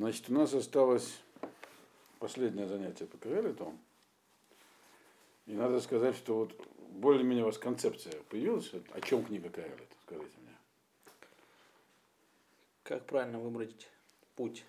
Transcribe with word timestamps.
Значит, 0.00 0.30
у 0.30 0.32
нас 0.32 0.54
осталось 0.54 1.20
последнее 2.20 2.66
занятие 2.66 3.04
по 3.04 3.18
Кавелиту. 3.18 3.76
И 5.44 5.52
надо 5.52 5.78
сказать, 5.82 6.16
что 6.16 6.36
вот 6.36 6.66
более-менее 6.92 7.42
у 7.42 7.48
вас 7.48 7.58
концепция 7.58 8.14
появилась. 8.30 8.72
О 8.94 9.00
чем 9.02 9.22
книга 9.26 9.50
Кавелит? 9.50 9.92
Скажите 10.06 10.32
мне. 10.38 10.56
Как 12.82 13.04
правильно 13.04 13.38
выбрать 13.40 13.90
путь 14.36 14.64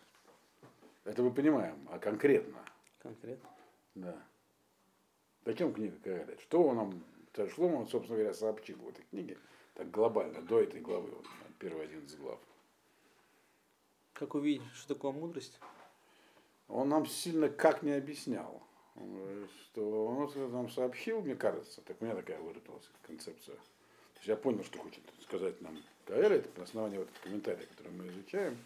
Это 1.05 1.23
мы 1.23 1.31
понимаем, 1.31 1.77
а 1.89 1.97
конкретно. 1.97 2.59
конкретно? 3.01 3.49
Да. 3.95 4.21
О 5.45 5.53
чем 5.53 5.73
книга 5.73 5.95
Кавелит? 6.03 6.41
Что 6.41 6.61
он 6.61 6.75
нам, 6.75 7.03
Царь 7.37 7.49
Шлома, 7.51 7.85
собственно 7.85 8.17
говоря, 8.17 8.33
сообщил 8.33 8.75
в 8.79 8.89
этой 8.89 9.05
книге, 9.05 9.37
так 9.75 9.89
глобально, 9.91 10.41
до 10.41 10.59
этой 10.59 10.81
главы, 10.81 11.09
вот, 11.09 11.25
первые 11.57 11.85
11 11.85 12.19
глав. 12.19 12.37
Как 14.22 14.35
увидеть, 14.35 14.62
что 14.76 14.94
такое 14.94 15.13
мудрость? 15.13 15.60
Он 16.67 16.90
нам 16.90 17.08
сильно 17.08 17.50
как 17.50 17.82
не 17.82 17.90
объяснял. 17.90 18.62
Он 18.95 19.50
что 19.64 20.05
он 20.05 20.52
нам 20.52 20.70
сообщил, 20.70 21.23
мне 21.23 21.36
кажется, 21.36 21.82
так 21.82 22.00
у 22.00 22.05
меня 22.05 22.14
такая 22.14 22.40
выработалась 22.40 22.88
концепция. 23.02 23.55
То 23.55 24.18
есть 24.18 24.28
я 24.28 24.36
понял, 24.36 24.64
что 24.64 24.78
хочет 24.78 25.02
сказать 25.23 25.59
нам 25.62 25.76
Каэлит 26.05 26.55
на 26.55 26.66
основании 26.66 27.00
вот 27.00 27.09
этого 27.09 27.23
комментария, 27.23 27.66
который 27.66 27.92
мы 27.94 28.09
изучаем, 28.09 28.59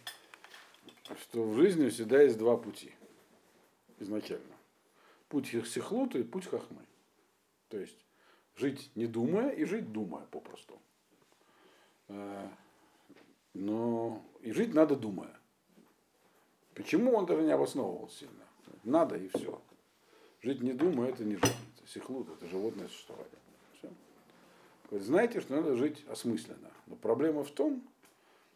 что 1.21 1.45
в 1.45 1.55
жизни 1.55 1.87
всегда 1.87 2.21
есть 2.21 2.37
два 2.37 2.57
пути 2.57 2.93
изначально. 3.99 4.57
Путь 5.29 5.47
сихлута 5.47 6.19
и 6.19 6.23
путь 6.23 6.47
хахмы. 6.47 6.85
То 7.69 7.79
есть 7.79 8.05
жить 8.57 8.91
не 8.95 9.07
думая 9.07 9.51
и 9.51 9.63
жить 9.63 9.89
думая 9.93 10.25
попросту. 10.25 10.81
Э, 12.09 12.49
Но 13.53 14.21
и 14.41 14.51
жить 14.51 14.73
надо 14.73 14.97
думая. 14.97 15.33
Почему 16.75 17.13
он 17.15 17.25
даже 17.25 17.41
не 17.41 17.51
обосновывал 17.51 18.09
сильно? 18.09 18.45
Надо 18.83 19.15
и 19.15 19.29
все. 19.29 19.61
Жить 20.41 20.61
не 20.61 20.73
думая, 20.73 21.09
это 21.09 21.23
не 21.23 21.37
жизнь. 21.37 21.55
Это 21.77 21.87
сихлут, 21.87 22.29
это 22.29 22.47
животное 22.47 22.87
существование. 22.89 23.39
Все. 23.77 23.89
Говорит, 24.89 25.07
знаете, 25.07 25.41
что 25.41 25.55
надо 25.55 25.75
жить 25.75 26.05
осмысленно. 26.07 26.69
Но 26.85 26.95
проблема 26.97 27.43
в 27.43 27.51
том, 27.51 27.81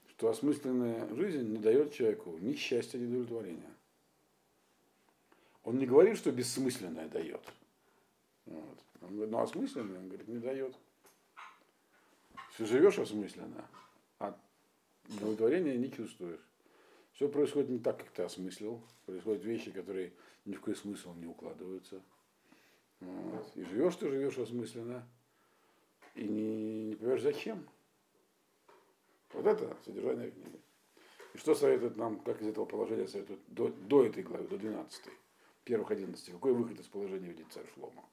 что 0.09 0.29
осмысленная 0.29 1.07
жизнь 1.15 1.49
не 1.49 1.57
дает 1.57 1.93
человеку 1.93 2.37
ни 2.39 2.53
счастья, 2.53 2.99
ни 2.99 3.05
удовлетворения. 3.05 3.73
Он 5.63 5.77
не 5.77 5.85
говорит, 5.85 6.17
что 6.17 6.31
бессмысленное 6.31 7.07
дает. 7.07 7.41
Вот. 8.45 8.79
Он 9.01 9.15
говорит, 9.15 9.31
ну 9.31 9.39
осмысленное, 9.39 9.97
он 9.97 10.07
говорит, 10.09 10.27
не 10.27 10.39
дает. 10.39 10.75
Если 12.51 12.65
живешь 12.65 12.99
осмысленно, 12.99 13.65
а 14.19 14.37
удовлетворения 15.07 15.77
не 15.77 15.89
чувствуешь. 15.89 16.48
Все 17.19 17.27
происходит 17.27 17.67
не 17.67 17.79
так, 17.79 17.99
как 17.99 18.11
ты 18.11 18.21
осмыслил. 18.23 18.81
Происходят 19.05 19.43
вещи, 19.43 19.71
которые 19.71 20.13
ни 20.45 20.53
в 20.53 20.59
какой 20.59 20.73
смысл 20.73 21.13
не 21.15 21.25
укладываются. 21.25 22.01
Вот. 23.01 23.51
И 23.55 23.63
живешь 23.65 23.97
ты 23.97 24.07
живешь 24.07 24.37
осмысленно. 24.37 25.05
И 26.15 26.23
не, 26.23 26.85
не 26.85 26.95
понимаешь, 26.95 27.21
зачем. 27.21 27.67
Вот 29.33 29.45
это 29.45 29.75
содержание 29.83 30.31
книги. 30.31 30.61
И 31.33 31.37
что 31.37 31.55
советует 31.55 31.97
нам, 31.97 32.21
как 32.21 32.41
из 32.41 32.47
этого 32.47 32.63
положения 32.63 33.05
советует 33.05 33.41
до, 33.47 33.67
до 33.67 34.05
этой 34.05 34.23
главы, 34.23 34.47
до 34.47 34.57
12, 34.57 35.03
первых 35.65 35.91
11, 35.91 36.31
какой 36.31 36.53
выход 36.53 36.79
из 36.79 36.87
положения 36.87 37.27
видит 37.27 37.47
царь 37.51 37.67
Шлома? 37.73 38.05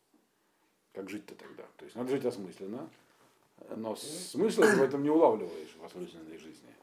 Как 0.92 1.08
жить-то 1.08 1.36
тогда? 1.36 1.62
То 1.76 1.84
есть 1.84 1.94
надо 1.94 2.10
жить 2.10 2.24
осмысленно, 2.24 2.90
но 3.76 3.94
смысла 3.94 4.66
ты 4.66 4.78
в 4.78 4.82
этом 4.82 5.04
не 5.04 5.10
улавливаешь 5.10 5.76
в 5.78 5.84
осмысленной 5.84 6.38
жизни. 6.38 6.74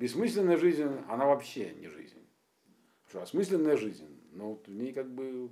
Бессмысленная 0.00 0.56
жизнь, 0.56 0.88
она 1.10 1.26
вообще 1.26 1.74
не 1.74 1.86
жизнь. 1.86 2.16
Что 3.10 3.20
осмысленная 3.20 3.76
жизнь, 3.76 4.08
но 4.32 4.52
вот 4.52 4.66
в 4.66 4.72
ней 4.72 4.94
как 4.94 5.10
бы 5.10 5.50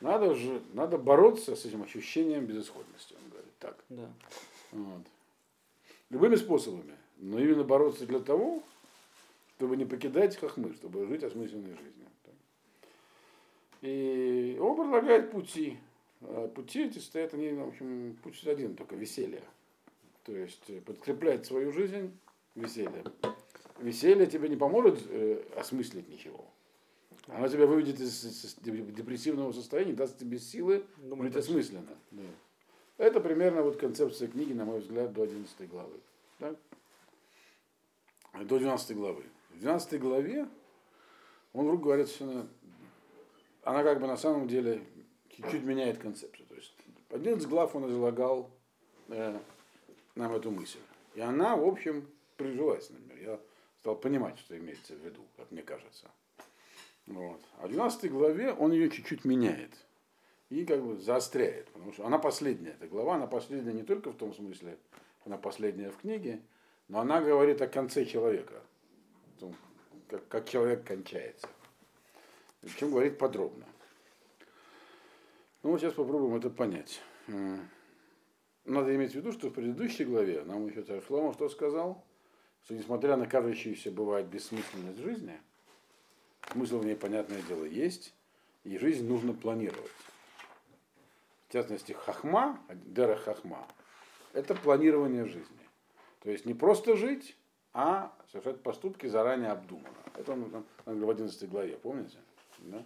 надо 0.00 0.34
же, 0.34 0.62
надо 0.72 0.96
бороться 0.96 1.54
с 1.54 1.66
этим 1.66 1.82
ощущением 1.82 2.46
безысходности, 2.46 3.14
он 3.22 3.28
говорит 3.28 3.52
так. 3.58 3.84
Да. 3.90 4.10
Вот. 4.72 5.02
Любыми 6.08 6.36
способами. 6.36 6.96
Но 7.18 7.38
именно 7.38 7.62
бороться 7.62 8.06
для 8.06 8.20
того, 8.20 8.62
чтобы 9.56 9.76
не 9.76 9.84
покидать 9.84 10.38
хохмы, 10.38 10.72
чтобы 10.72 11.06
жить 11.08 11.22
осмысленной 11.24 11.76
жизнью. 11.76 12.06
И 13.82 14.56
он 14.58 14.76
предлагает 14.76 15.30
пути. 15.30 15.76
А 16.22 16.48
Пути 16.48 16.84
эти 16.84 17.00
стоят, 17.00 17.34
они, 17.34 17.52
в 17.52 17.68
общем, 17.68 18.16
путь 18.22 18.46
один, 18.46 18.76
только 18.76 18.96
веселье. 18.96 19.42
То 20.24 20.34
есть 20.34 20.64
э, 20.68 20.80
подкреплять 20.80 21.44
свою 21.44 21.70
жизнь 21.70 22.12
весельем. 22.58 23.04
Веселье 23.80 24.26
тебе 24.26 24.48
не 24.48 24.56
поможет 24.56 25.00
э, 25.08 25.42
осмыслить 25.56 26.08
ничего. 26.08 26.44
Оно 27.28 27.46
тебя 27.48 27.66
выведет 27.66 28.00
из, 28.00 28.24
из 28.24 28.54
депрессивного 28.56 29.52
состояния, 29.52 29.92
даст 29.92 30.18
тебе 30.18 30.38
силы 30.38 30.84
Думаю, 30.96 31.24
быть 31.24 31.34
дальше. 31.34 31.50
осмысленно. 31.50 31.96
Да. 32.10 32.22
Это 32.96 33.20
примерно 33.20 33.62
вот 33.62 33.76
концепция 33.76 34.28
книги, 34.28 34.52
на 34.52 34.64
мой 34.64 34.80
взгляд, 34.80 35.12
до 35.12 35.22
11 35.22 35.68
главы. 35.68 36.00
Так? 36.38 36.56
До 38.44 38.58
12 38.58 38.96
главы. 38.96 39.24
В 39.50 39.60
12 39.60 40.00
главе 40.00 40.48
он 41.52 41.66
вдруг 41.66 41.82
говорит, 41.82 42.08
что 42.08 42.24
она, 42.24 42.46
она 43.62 43.82
как 43.84 44.00
бы 44.00 44.06
на 44.06 44.16
самом 44.16 44.48
деле 44.48 44.82
чуть-чуть 45.30 45.62
меняет 45.62 45.98
концепцию. 45.98 46.46
То 46.48 46.54
есть 46.54 46.74
11 47.10 47.48
глав 47.48 47.74
он 47.76 47.90
излагал 47.90 48.50
э, 49.08 49.38
нам 50.14 50.32
эту 50.32 50.50
мысль. 50.50 50.80
И 51.14 51.20
она, 51.20 51.56
в 51.56 51.64
общем, 51.64 52.06
прижилась 52.38 52.88
на 52.88 52.96
меня. 52.96 53.32
Я 53.32 53.40
стал 53.80 53.96
понимать, 53.96 54.38
что 54.38 54.56
имеется 54.56 54.94
в 54.94 55.04
виду, 55.04 55.20
как 55.36 55.50
мне 55.50 55.62
кажется. 55.62 56.10
Вот. 57.06 57.40
А 57.58 57.66
в 57.66 57.70
12 57.70 58.10
главе 58.10 58.52
он 58.52 58.72
ее 58.72 58.88
чуть-чуть 58.90 59.24
меняет 59.24 59.72
и 60.48 60.64
как 60.64 60.82
бы 60.82 60.96
заостряет, 60.96 61.68
потому 61.72 61.92
что 61.92 62.06
она 62.06 62.18
последняя, 62.18 62.70
эта 62.70 62.86
глава, 62.86 63.16
она 63.16 63.26
последняя 63.26 63.72
не 63.74 63.82
только 63.82 64.10
в 64.10 64.16
том 64.16 64.34
смысле, 64.34 64.78
она 65.26 65.36
последняя 65.36 65.90
в 65.90 65.98
книге, 65.98 66.40
но 66.88 67.00
она 67.00 67.20
говорит 67.20 67.60
о 67.60 67.68
конце 67.68 68.06
человека, 68.06 68.62
о 69.36 69.40
том, 69.40 69.56
как, 70.08 70.26
как 70.28 70.48
человек 70.48 70.84
кончается. 70.84 71.48
Причем 72.62 72.90
говорит 72.90 73.18
подробно. 73.18 73.66
Ну, 75.62 75.76
сейчас 75.78 75.92
попробуем 75.94 76.36
это 76.36 76.50
понять. 76.50 77.02
Надо 78.64 78.94
иметь 78.94 79.12
в 79.12 79.14
виду, 79.16 79.32
что 79.32 79.48
в 79.48 79.54
предыдущей 79.54 80.04
главе 80.04 80.44
нам 80.44 80.66
еще 80.66 80.82
царь 80.82 81.02
Шлома 81.06 81.32
что 81.32 81.48
сказал? 81.48 82.04
Что 82.68 82.74
несмотря 82.74 83.16
на 83.16 83.26
кажущуюся 83.26 83.90
бывает 83.90 84.26
бессмысленность 84.26 84.98
жизни, 84.98 85.40
смысл 86.52 86.80
в 86.80 86.84
ней, 86.84 86.96
понятное 86.96 87.40
дело, 87.48 87.64
есть, 87.64 88.12
и 88.62 88.76
жизнь 88.76 89.08
нужно 89.08 89.32
планировать. 89.32 89.90
В 91.48 91.52
частности, 91.54 91.92
хахма, 91.92 92.60
дера 92.84 93.16
хахма, 93.16 93.66
это 94.34 94.54
планирование 94.54 95.24
жизни. 95.24 95.66
То 96.20 96.30
есть 96.30 96.44
не 96.44 96.52
просто 96.52 96.94
жить, 96.94 97.38
а 97.72 98.12
совершать 98.30 98.62
поступки 98.62 99.06
заранее 99.06 99.52
обдуманно. 99.52 99.88
Это 100.14 100.32
он 100.32 100.50
там, 100.50 100.66
он 100.84 101.02
в 101.02 101.08
11 101.08 101.48
главе, 101.48 101.78
помните? 101.78 102.18
Да? 102.58 102.84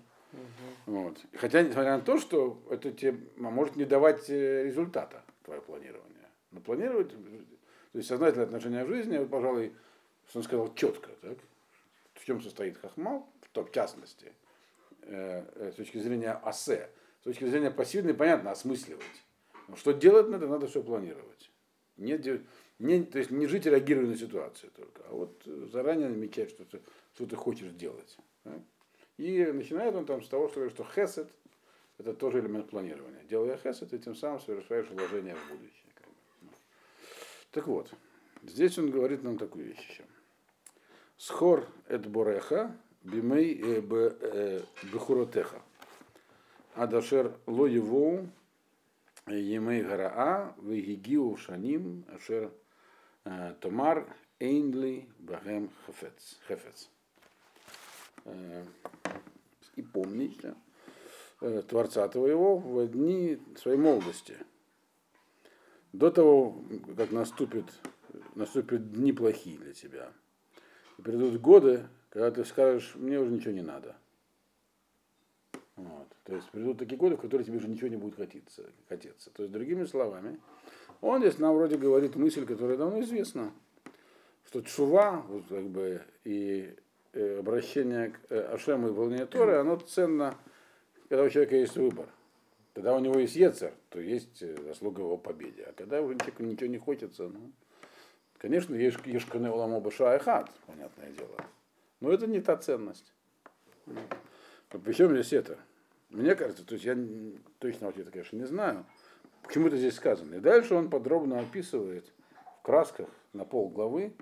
Вот. 0.86 1.18
Хотя, 1.34 1.60
несмотря 1.60 1.96
на 1.96 2.04
то, 2.04 2.18
что 2.18 2.62
это 2.70 2.92
тебе 2.92 3.18
может 3.34 3.74
не 3.74 3.84
давать 3.84 4.30
э, 4.30 4.62
результата, 4.62 5.24
твое 5.42 5.60
планирование. 5.60 6.28
Но 6.52 6.60
планировать, 6.60 7.12
то 7.92 7.98
есть 7.98 8.08
сознательное 8.08 8.46
отношение 8.46 8.84
к 8.84 8.88
жизни, 8.88 9.18
вот, 9.18 9.30
пожалуй, 9.30 9.72
что 10.28 10.38
он 10.38 10.44
сказал 10.44 10.74
четко, 10.74 11.10
так? 11.20 11.38
в 12.14 12.24
чем 12.24 12.40
состоит 12.40 12.78
хахмал, 12.78 13.28
в, 13.42 13.48
том, 13.50 13.70
частности, 13.70 14.32
э, 15.02 15.70
с 15.72 15.74
точки 15.74 15.98
зрения 15.98 16.32
асе, 16.42 16.88
с 17.20 17.24
точки 17.24 17.44
зрения 17.44 17.70
пассивной, 17.70 18.14
понятно, 18.14 18.50
осмысливать. 18.50 19.04
Но 19.68 19.76
что 19.76 19.92
делать 19.92 20.28
надо, 20.28 20.46
надо 20.46 20.68
все 20.68 20.82
планировать. 20.82 21.50
Не, 21.96 22.18
не, 22.78 23.02
то 23.04 23.18
есть 23.18 23.30
не 23.30 23.46
жить 23.46 23.66
и 23.66 23.70
реагировать 23.70 24.10
на 24.10 24.16
ситуацию 24.16 24.70
только, 24.74 25.02
а 25.08 25.12
вот 25.12 25.42
заранее 25.44 26.08
намечать, 26.08 26.50
что 26.50 26.64
ты, 26.64 26.80
что 27.14 27.26
ты 27.26 27.36
хочешь 27.36 27.72
делать. 27.72 28.16
да. 28.44 28.54
И 29.18 29.44
начинает 29.52 29.94
он 29.94 30.06
там 30.06 30.22
с 30.22 30.28
того, 30.28 30.48
что 30.48 30.56
говорит, 30.56 30.74
что 30.74 30.84
хесед– 30.84 31.30
это 31.98 32.14
тоже 32.14 32.40
элемент 32.40 32.70
планирования. 32.70 33.22
Делая 33.24 33.58
хесед, 33.58 33.90
ты 33.90 33.98
тем 33.98 34.14
самым 34.14 34.40
совершаешь 34.40 34.88
вложение 34.88 35.36
в 35.36 35.52
будущее. 35.52 35.81
Так 37.52 37.66
вот, 37.66 37.92
здесь 38.42 38.78
он 38.78 38.90
говорит 38.90 39.22
нам 39.22 39.38
такую 39.38 39.66
вещь 39.66 39.86
еще. 39.88 40.04
Схор 41.18 41.66
эт 41.88 42.06
бореха 42.06 42.74
бимей 43.02 43.60
э, 43.60 43.80
б- 43.80 44.16
э, 44.20 44.62
бехуротеха. 44.90 45.62
Адашер 46.74 47.36
ло 47.46 47.66
его 47.66 48.26
емей 49.26 49.82
гараа 49.82 50.54
вегигиу 50.62 51.36
шаним 51.36 52.04
ашер 52.08 52.50
э, 53.24 53.54
томар 53.60 54.06
эйнли 54.40 55.06
бахем 55.18 55.70
хефец. 55.86 56.38
хефец. 56.48 56.88
И 59.76 59.82
помните 59.82 60.54
Творца 61.68 62.06
твоего 62.08 62.56
в 62.56 62.86
дни 62.86 63.38
своей 63.56 63.76
молодости. 63.78 64.36
До 65.92 66.10
того, 66.10 66.64
как 66.96 67.10
наступит, 67.12 67.66
наступят 68.34 68.92
дни 68.92 69.12
плохие 69.12 69.58
для 69.58 69.74
тебя. 69.74 70.12
И 70.98 71.02
придут 71.02 71.40
годы, 71.40 71.86
когда 72.08 72.30
ты 72.30 72.44
скажешь, 72.44 72.94
мне 72.94 73.18
уже 73.20 73.30
ничего 73.30 73.52
не 73.52 73.62
надо. 73.62 73.96
Вот. 75.76 76.08
То 76.24 76.34
есть 76.34 76.50
придут 76.50 76.78
такие 76.78 76.96
годы, 76.96 77.16
в 77.16 77.20
которые 77.20 77.44
тебе 77.44 77.58
уже 77.58 77.68
ничего 77.68 77.88
не 77.88 77.96
будет 77.96 78.16
хотеться. 78.16 78.64
хотеться. 78.88 79.30
То 79.30 79.42
есть, 79.42 79.52
другими 79.52 79.84
словами, 79.84 80.40
он 81.00 81.20
здесь 81.20 81.38
нам 81.38 81.54
вроде 81.56 81.76
говорит 81.76 82.16
мысль, 82.16 82.46
которая 82.46 82.76
давно 82.76 83.00
известна, 83.00 83.52
что 84.46 84.62
чува, 84.62 85.24
вот 85.28 85.44
как 85.48 85.64
бы, 85.68 86.02
и 86.24 86.74
э, 87.12 87.38
обращение 87.38 88.10
к 88.10 88.20
э, 88.30 88.40
Ашему 88.54 88.88
и 88.88 88.90
выполнение 88.90 89.26
Торы, 89.26 89.56
оно 89.56 89.76
ценно, 89.76 90.36
когда 91.08 91.24
у 91.24 91.28
человека 91.28 91.56
есть 91.56 91.76
выбор. 91.76 92.08
Когда 92.74 92.94
у 92.94 93.00
него 93.00 93.18
есть 93.18 93.36
Ецер, 93.36 93.74
то 93.90 94.00
есть 94.00 94.42
э, 94.42 94.56
заслуга 94.62 95.02
его 95.02 95.18
победе. 95.18 95.64
А 95.64 95.72
когда 95.72 96.00
уже 96.00 96.14
ничего, 96.14 96.44
ничего 96.44 96.70
не 96.70 96.78
хочется, 96.78 97.28
ну, 97.28 97.52
конечно, 98.38 98.74
есть 98.74 98.98
Ешкане 99.04 99.50
Уламо 99.50 99.80
Баша 99.80 100.18
понятное 100.66 101.10
дело. 101.12 101.36
Но 102.00 102.10
это 102.10 102.26
не 102.26 102.40
та 102.40 102.56
ценность. 102.56 103.12
Причем 104.70 105.10
здесь 105.10 105.34
это? 105.34 105.58
Мне 106.08 106.34
кажется, 106.34 106.64
то 106.64 106.74
есть 106.74 106.84
я 106.84 106.96
точно 107.58 107.88
ответа, 107.88 108.10
конечно, 108.10 108.36
не 108.36 108.46
знаю, 108.46 108.86
почему 109.42 109.68
это 109.68 109.76
здесь 109.76 109.94
сказано. 109.94 110.36
И 110.36 110.40
дальше 110.40 110.74
он 110.74 110.88
подробно 110.88 111.40
описывает 111.40 112.10
в 112.58 112.62
красках 112.62 113.08
на 113.32 113.44
пол 113.44 113.68
главы, 113.68 114.14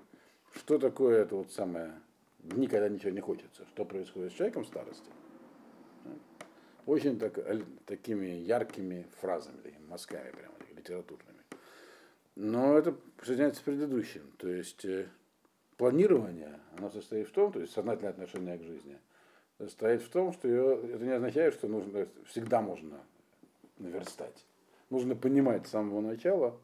что 0.53 0.77
такое 0.77 1.21
это 1.21 1.35
вот 1.35 1.51
самое 1.51 1.93
дни, 2.39 2.67
когда 2.67 2.89
ничего 2.89 3.11
не 3.11 3.21
хочется, 3.21 3.65
что 3.67 3.85
происходит 3.85 4.31
с 4.31 4.35
человеком 4.35 4.63
в 4.63 4.67
старости. 4.67 5.09
Очень 6.85 7.19
так, 7.19 7.37
такими 7.85 8.27
яркими 8.27 9.05
фразами, 9.19 9.75
мазками 9.87 10.31
прямо, 10.31 10.55
литературными. 10.75 11.39
Но 12.35 12.77
это 12.77 12.93
присоединяется 13.17 13.61
к 13.61 13.65
предыдущим. 13.65 14.31
То 14.37 14.47
есть 14.47 14.83
э, 14.85 15.07
планирование, 15.77 16.59
оно 16.77 16.89
состоит 16.89 17.27
в 17.27 17.31
том, 17.31 17.51
то 17.51 17.59
есть 17.59 17.73
сознательное 17.73 18.11
отношение 18.11 18.57
к 18.57 18.63
жизни– 18.63 18.97
состоит 19.61 20.01
в 20.01 20.09
том, 20.09 20.33
что 20.33 20.47
ее, 20.47 20.95
это 20.95 21.03
не 21.05 21.11
означает, 21.11 21.53
что 21.53 21.67
нужно, 21.67 22.07
всегда 22.25 22.61
можно 22.61 22.99
наверстать. 23.77 24.45
Нужно 24.89 25.15
понимать 25.15 25.67
с 25.67 25.71
самого 25.71 26.01
начала, 26.01 26.57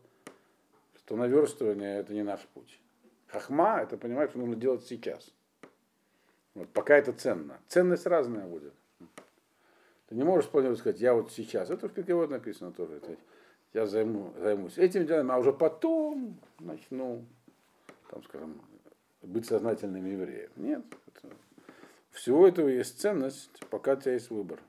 что 0.98 1.16
наверстывание 1.16 2.00
это 2.00 2.14
не 2.14 2.24
наш 2.24 2.42
путь. 2.54 2.80
Хахма 3.28 3.82
это 3.82 3.98
понимать, 3.98 4.32
что 4.32 4.40
нужно 4.40 4.56
делать 4.56 4.86
сейчас. 4.86 5.32
Вот, 6.56 6.70
пока 6.70 6.98
это 6.98 7.14
ценно. 7.14 7.60
Ценность 7.68 8.06
разная 8.06 8.48
будет. 8.48 8.74
Ты 10.08 10.16
не 10.16 10.24
можешь 10.24 10.50
планировать 10.50 10.80
сказать, 10.80 11.02
я 11.02 11.14
вот 11.14 11.32
сейчас, 11.32 11.70
это 11.70 11.90
в 11.90 11.94
Пикевод 11.94 12.30
написано 12.30 12.72
тоже, 12.72 12.96
это, 12.96 13.18
я 13.74 13.86
займу, 13.86 14.34
займусь 14.40 14.78
этим 14.78 15.06
делом, 15.06 15.32
а 15.32 15.38
уже 15.38 15.52
потом 15.52 16.40
начну, 16.60 17.26
там, 18.10 18.24
скажем, 18.24 18.62
быть 19.22 19.46
сознательным 19.46 20.06
евреем. 20.06 20.50
Нет, 20.56 20.84
это 21.08 21.34
всего 22.12 22.48
этого 22.48 22.70
есть 22.70 23.00
ценность, 23.00 23.66
пока 23.70 23.94
у 23.94 23.96
тебя 23.98 24.14
есть 24.14 24.30
выбор. 24.30 24.60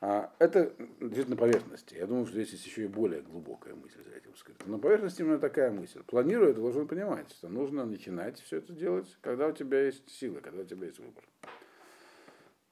А 0.00 0.32
это 0.40 0.72
лежит 0.98 1.28
на 1.28 1.36
поверхности. 1.36 1.94
Я 1.94 2.08
думаю, 2.08 2.26
что 2.26 2.34
здесь 2.34 2.50
есть 2.50 2.66
еще 2.66 2.82
и 2.82 2.88
более 2.88 3.22
глубокая 3.22 3.76
мысль 3.76 4.02
за 4.02 4.10
этим 4.10 4.34
скрыта. 4.34 4.68
На 4.68 4.76
поверхности 4.76 5.22
именно 5.22 5.38
такая 5.38 5.70
мысль. 5.70 6.02
Планируя, 6.02 6.52
ты 6.52 6.60
должен 6.60 6.88
понимать, 6.88 7.30
что 7.30 7.48
нужно 7.48 7.86
начинать 7.86 8.40
все 8.40 8.56
это 8.56 8.72
делать, 8.72 9.06
когда 9.20 9.46
у 9.46 9.52
тебя 9.52 9.84
есть 9.84 10.10
силы, 10.10 10.40
когда 10.40 10.62
у 10.62 10.64
тебя 10.64 10.88
есть 10.88 10.98
выбор. 10.98 11.22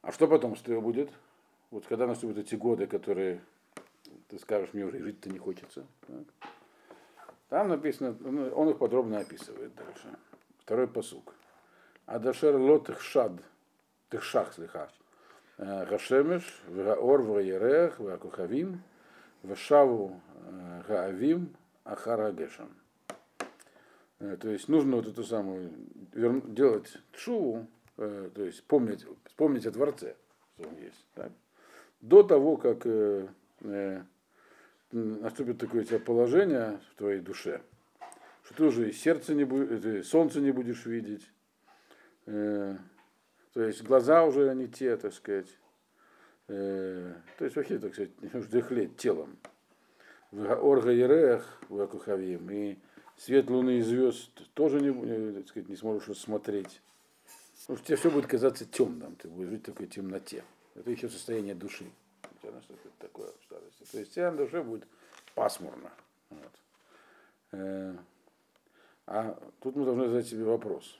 А 0.03 0.13
что 0.13 0.27
потом 0.27 0.57
с 0.57 0.63
тобой 0.63 0.81
будет? 0.81 1.11
Вот 1.71 1.87
когда 1.87 2.07
наступят 2.07 2.39
эти 2.39 2.55
годы, 2.55 2.87
которые 2.87 3.41
ты 4.29 4.39
скажешь, 4.39 4.73
мне 4.73 4.85
уже 4.85 4.99
жить-то 4.99 5.29
не 5.31 5.39
хочется. 5.39 5.87
Так? 6.07 6.25
Там 7.49 7.69
написано, 7.69 8.17
он 8.55 8.69
их 8.71 8.79
подробно 8.79 9.19
описывает 9.19 9.75
дальше. 9.75 10.09
Второй 10.59 10.89
посук. 10.89 11.35
Адашер 12.07 12.57
ло 12.57 12.79
тихшад, 12.79 13.33
тихшах, 14.11 14.55
слиха. 14.55 14.89
Гашемеш, 15.59 16.63
Вегаор, 16.69 17.23
Вегаерех, 17.23 18.01
Веакухавим, 18.01 18.83
Вешаву, 19.43 20.21
Гаавим, 20.89 21.55
Ахара 21.85 22.33
Гешем. 22.33 22.75
То 24.19 24.49
есть 24.49 24.69
нужно 24.69 24.97
вот 24.97 25.07
эту 25.07 25.23
самую 25.25 25.71
делать 26.15 26.97
шуву, 27.13 27.67
то 28.07 28.45
есть 28.45 28.65
помнить, 28.65 29.07
помнить 29.37 29.67
о 29.67 29.73
Творце, 29.73 30.17
что 30.55 30.69
он 30.69 30.77
есть. 30.77 31.07
Так? 31.15 31.33
До 32.01 32.23
того, 32.23 32.57
как 32.57 32.87
э, 32.87 33.29
э, 33.61 34.03
наступит 34.93 35.59
такое 35.59 35.83
у 35.83 35.85
тебя 35.85 35.99
положение 35.99 36.81
в 36.93 36.99
твоей 36.99 37.21
душе, 37.21 37.61
что 38.45 38.55
ты 38.55 38.65
уже 38.65 38.89
и 38.89 38.93
сердце 38.93 39.35
не 39.35 39.45
будешь, 39.45 40.07
солнце 40.07 40.41
не 40.41 40.51
будешь 40.51 40.87
видеть, 40.87 41.29
Э, 42.27 42.77
то 43.55 43.63
есть 43.63 43.83
глаза 43.83 44.25
уже 44.25 44.55
не 44.55 44.69
те, 44.69 44.97
так 44.97 45.13
сказать. 45.13 45.49
Э, 46.49 47.13
то 47.39 47.45
есть 47.45 47.57
вообще, 47.57 47.79
так 47.79 47.93
сказать, 47.93 48.13
вдыхлеть 48.21 48.97
телом. 48.97 49.39
В 50.31 50.49
Орга 50.49 50.93
Ерех, 50.93 51.61
в 51.69 51.81
Акухавим, 51.81 52.49
и 52.51 52.79
свет 53.17 53.51
луны 53.51 53.79
и 53.79 53.83
звезд 53.83 54.31
тоже 54.55 54.81
не, 54.81 54.91
э, 54.91 55.33
так 55.39 55.49
сказать, 55.49 55.69
не 55.69 55.77
сможешь 55.77 56.17
смотреть. 56.19 56.81
Потому 57.61 57.79
что 57.79 57.87
тебе 57.87 57.97
все 57.97 58.11
будет 58.11 58.27
казаться 58.27 58.65
темным, 58.65 59.17
ты 59.17 59.29
будешь 59.29 59.49
жить 59.49 59.63
в 59.63 59.67
такой 59.67 59.87
темноте. 59.87 60.45
Это 60.75 60.91
еще 60.91 61.09
состояние 61.09 61.55
души. 61.55 61.85
У 62.23 62.43
тебя 62.43 62.53
наступит 62.53 62.93
такое 62.99 63.29
в 63.29 63.45
старости. 63.45 63.85
То 63.91 63.99
есть 63.99 64.15
тебя 64.15 64.31
на 64.31 64.39
душе 64.39 64.63
будет 64.63 64.87
пасмурно. 65.35 65.91
Вот. 66.31 67.97
А 69.07 69.39
тут 69.61 69.77
мы 69.77 69.85
должны 69.85 70.09
задать 70.09 70.27
себе 70.27 70.45
вопрос 70.45 70.99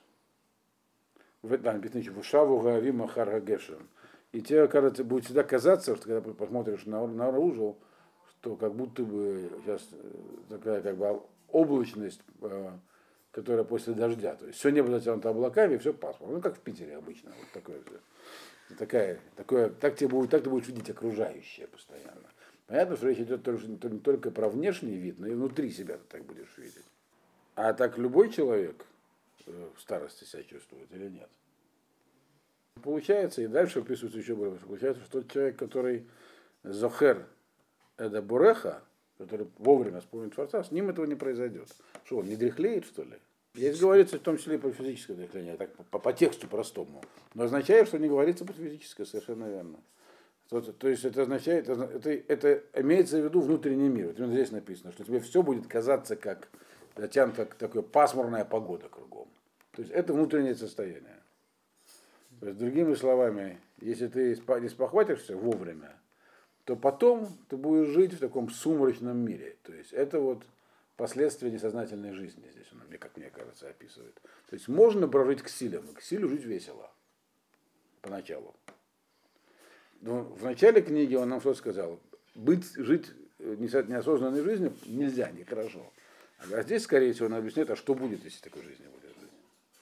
в 1.43 1.53
этом 1.53 1.77
написано 1.77 2.01
еще 2.01 2.11
Вушаву 2.11 2.61
Гави 2.61 2.93
Махар 2.93 3.41
Гешем. 3.41 3.89
И 4.33 4.41
тебе, 4.43 4.69
кажется, 4.69 5.05
будет 5.05 5.25
всегда 5.25 5.43
казаться, 5.43 5.97
что 5.97 6.07
когда 6.07 6.21
посмотришь 6.35 6.87
на, 6.87 7.07
наружу, 7.07 7.79
что 8.31 8.57
как 8.57 8.75
будто 8.75 9.03
бы 9.03 9.51
сейчас 9.65 9.89
э, 9.93 10.13
такая 10.49 10.83
как 10.83 10.97
бы 10.97 11.23
облачность, 11.49 12.21
э, 12.43 12.71
которая 13.33 13.65
после 13.65 13.95
дождя. 13.95 14.35
То 14.37 14.47
есть 14.47 14.59
все 14.59 14.71
небо 14.71 14.89
затянуто 14.91 15.31
облаками, 15.31 15.77
все 15.77 15.93
пасмурно. 15.93 16.37
Ну, 16.37 16.43
как 16.43 16.57
в 16.57 16.61
Питере 16.61 16.97
обычно. 16.97 17.31
Вот 17.39 17.51
такое. 17.53 17.81
Такая, 18.79 19.19
такое, 19.37 19.71
так, 19.71 19.97
тебе 19.97 20.09
будет, 20.09 20.31
так 20.31 20.45
ты 20.45 20.51
будешь 20.51 20.69
видеть 20.69 20.91
окружающее 20.91 21.67
постоянно. 21.67 22.31
Понятно, 22.67 22.97
что 22.97 23.09
речь 23.09 23.19
идет 23.19 23.43
только, 23.43 23.67
не 23.67 23.99
только 23.99 24.31
про 24.31 24.49
внешний 24.49 24.97
вид, 24.97 25.19
но 25.19 25.27
и 25.27 25.35
внутри 25.35 25.71
себя 25.71 25.97
ты 25.97 26.05
так 26.09 26.25
будешь 26.25 26.57
видеть. 26.57 26.85
А 27.57 27.73
так 27.73 27.99
любой 27.99 28.31
человек, 28.31 28.87
Э, 29.51 29.69
в 29.75 29.81
старости 29.81 30.25
себя 30.25 30.43
чувствует 30.43 30.93
или 30.93 31.09
нет. 31.09 31.29
Получается, 32.83 33.43
и 33.43 33.47
дальше 33.47 33.81
описывается 33.81 34.19
еще 34.19 34.35
больше, 34.35 34.65
получается, 34.65 35.03
что 35.05 35.21
тот 35.21 35.31
человек, 35.31 35.59
который 35.59 36.07
Зохер 36.63 37.27
Эда 37.97 38.23
Буреха, 38.23 38.83
который 39.21 39.49
вовремя 39.59 40.01
вспомнит 40.01 40.35
Творца, 40.35 40.65
с 40.65 40.71
ним 40.71 40.89
этого 40.89 41.05
не 41.05 41.15
произойдет. 41.15 41.69
Что, 42.05 42.19
он 42.19 42.27
не 42.27 42.37
дряхлеет, 42.37 42.87
что 42.87 43.03
ли? 43.03 43.19
Здесь 43.55 43.79
говорится 43.79 44.17
в 44.17 44.23
том 44.23 44.39
числе 44.39 44.55
и 44.55 44.59
про 44.59 44.71
физическое 44.71 45.15
дряхление, 45.15 45.57
так 45.57 45.75
по, 45.91 45.99
по 45.99 46.13
тексту 46.13 46.49
простому. 46.49 47.03
Но 47.35 47.45
означает, 47.45 47.89
что 47.89 47.99
не 47.99 48.09
говорится 48.09 48.47
про 48.47 48.55
физическое, 48.55 49.05
совершенно 49.05 49.45
верно. 49.47 49.79
То, 50.49 50.63
то 50.63 50.89
есть 50.89 51.05
это 51.05 51.23
означает, 51.23 51.69
это, 51.69 52.11
это 52.11 52.63
имеется 52.75 53.21
в 53.21 53.25
виду 53.25 53.41
внутренний 53.41 53.89
мир. 53.91 54.07
Вот 54.09 54.19
именно 54.19 54.33
здесь 54.33 54.53
написано, 54.53 54.93
что 54.93 55.05
тебе 55.05 55.21
все 55.21 55.43
будет 55.43 55.67
казаться 55.67 56.17
как 56.17 56.49
затянута 56.97 57.45
такая 57.45 57.83
пасмурная 57.83 58.47
погода 58.47 58.89
кругом. 58.89 59.29
То 59.73 59.83
есть 59.83 59.93
это 59.93 60.15
внутреннее 60.15 60.55
состояние. 60.55 61.19
То 62.41 62.47
есть, 62.47 62.59
другими 62.59 62.95
словами, 62.95 63.61
если 63.81 64.09
ты 64.09 64.41
не 64.61 64.69
спохватишься 64.69 65.37
вовремя, 65.37 66.00
то 66.71 66.77
потом 66.77 67.29
ты 67.49 67.57
будешь 67.57 67.89
жить 67.89 68.13
в 68.13 68.21
таком 68.21 68.49
сумрачном 68.49 69.19
мире. 69.19 69.57
То 69.65 69.73
есть 69.73 69.93
это 69.93 70.21
вот 70.21 70.45
последствия 70.97 71.51
несознательной 71.51 72.13
жизни 72.13 72.49
здесь 72.53 72.69
он, 72.71 72.87
мне, 72.87 72.97
как 72.97 73.17
мне 73.17 73.29
кажется, 73.29 73.69
описывает. 73.69 74.15
То 74.49 74.55
есть 74.55 74.69
можно 74.69 75.09
прожить 75.09 75.43
к 75.43 75.49
силе, 75.49 75.81
но 75.81 75.93
к 75.93 76.01
силе 76.01 76.29
жить 76.29 76.45
весело. 76.45 76.89
Поначалу. 78.03 78.55
Но 80.01 80.23
в 80.23 80.45
начале 80.45 80.81
книги 80.81 81.17
он 81.17 81.31
нам 81.31 81.41
что 81.41 81.55
сказал? 81.55 81.99
Быть, 82.37 82.73
жить 82.77 83.11
неосознанной 83.41 84.43
жизнью 84.43 84.73
нельзя, 84.87 85.29
нехорошо. 85.33 85.93
А 86.53 86.63
здесь, 86.63 86.85
скорее 86.85 87.15
всего, 87.15 87.27
он 87.27 87.35
объясняет, 87.35 87.71
а 87.71 87.75
что 87.75 87.97
будет, 87.97 88.23
если 88.23 88.45
такой 88.45 88.63
жизни 88.63 88.87
будет 88.87 89.01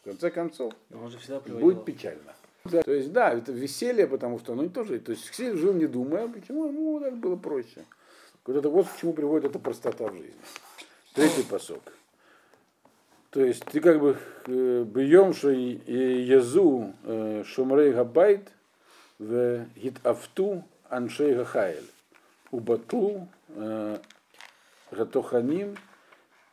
конце 0.08 0.30
концов, 0.30 0.72
будет 0.88 1.84
печально. 1.84 2.34
Да, 2.70 2.82
то 2.82 2.92
есть, 2.92 3.12
да, 3.12 3.32
это 3.32 3.52
веселье, 3.52 4.06
потому 4.06 4.38
что, 4.38 4.54
ну, 4.54 4.68
тоже, 4.68 4.98
то 5.00 5.12
есть, 5.12 5.28
все 5.28 5.56
жил 5.56 5.72
не 5.72 5.86
думая, 5.86 6.28
почему, 6.28 6.70
ну, 6.70 7.00
так 7.00 7.16
было 7.16 7.36
проще. 7.36 7.84
Вот 8.46 8.56
это 8.56 8.68
вот 8.68 8.88
к 8.88 8.96
чему 8.98 9.12
приводит 9.12 9.50
эта 9.50 9.58
простота 9.58 10.06
в 10.06 10.14
жизни. 10.14 10.32
Третий 11.14 11.42
посок. 11.42 11.82
То 13.30 13.44
есть, 13.44 13.64
ты 13.66 13.80
как 13.80 14.00
бы 14.00 14.16
э, 14.46 14.84
бьем, 14.84 15.34
что 15.34 15.50
езу 15.50 16.94
э, 17.04 17.44
шумрей 17.44 17.92
габайт 17.92 18.48
в 19.18 19.66
гит 19.76 19.98
авту 20.04 20.64
аншей 20.88 21.34
гахайль. 21.34 21.84
Убату 22.50 23.28
э, 23.48 23.98
гатоханим 24.90 25.76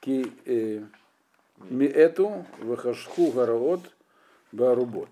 ки 0.01 0.31
Миэту 1.69 2.45
вахашху 2.60 3.31
гараот 3.31 3.81
Барубот. 4.51 5.10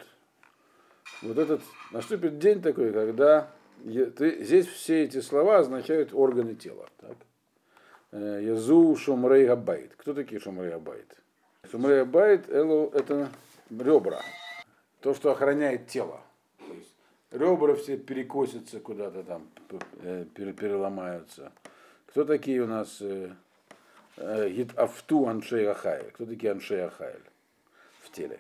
Вот 1.22 1.38
этот 1.38 1.62
наступит 1.92 2.40
день 2.40 2.62
такой, 2.62 2.92
когда 2.92 3.50
ты, 3.84 4.44
здесь 4.44 4.68
все 4.68 5.04
эти 5.04 5.22
слова 5.22 5.60
означают 5.60 6.14
органы 6.14 6.56
тела. 6.56 6.88
Так? 6.98 7.18
Э, 8.12 8.40
Язу 8.44 8.96
Шумрей 8.96 9.46
Габайт. 9.46 9.94
Кто 9.96 10.14
такие 10.14 10.40
Шумрей 10.40 10.72
Габайт? 10.72 11.18
Шумрей 11.70 12.00
Габайт 12.00 12.50
это 12.50 13.30
ребра. 13.70 14.22
То, 15.02 15.14
что 15.14 15.32
охраняет 15.32 15.88
тело. 15.88 16.22
Ребра 17.32 17.74
все 17.76 17.98
перекосятся 17.98 18.80
куда-то 18.80 19.24
там, 19.24 19.50
э, 20.02 20.26
пере- 20.36 20.54
переломаются. 20.54 21.52
Кто 22.08 22.26
такие 22.26 22.62
у 22.62 22.68
нас 22.68 23.02
э, 23.02 23.32
Гит 24.50 24.78
Афту 24.78 25.28
Аншей 25.28 25.68
Ахайль? 25.68 26.12
Кто 26.12 26.26
такие 26.26 26.52
Аншей 26.52 26.86
Ахайль 26.86 27.24
в 28.02 28.12
теле? 28.12 28.40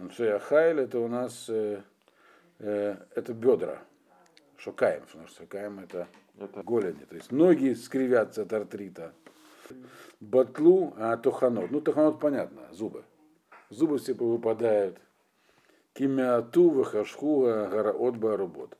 Аншей 0.00 0.34
Ахайль 0.34 0.80
это 0.80 0.98
у 1.00 1.08
нас 1.08 1.46
э, 1.48 1.82
э, 2.58 2.96
это 3.14 3.32
бедра. 3.32 3.82
Шокаем, 4.58 5.02
потому 5.02 5.26
что 5.26 5.42
шокаем 5.42 5.80
это, 5.80 6.08
Это 6.38 6.62
голени. 6.62 7.04
То 7.08 7.14
есть 7.14 7.32
ноги 7.32 7.74
скривятся 7.74 8.42
от 8.42 8.52
артрита. 8.52 9.12
Батлу, 10.20 10.94
а 10.96 11.16
тоханот. 11.16 11.70
Ну, 11.70 11.80
тоханот 11.80 12.20
понятно, 12.20 12.62
зубы. 12.72 13.04
Зубы 13.70 13.98
все 13.98 14.14
выпадают. 14.14 14.98
Кимиату, 15.92 16.70
вахашху, 16.70 17.42
гараот, 17.42 18.16
барубот. 18.16 18.76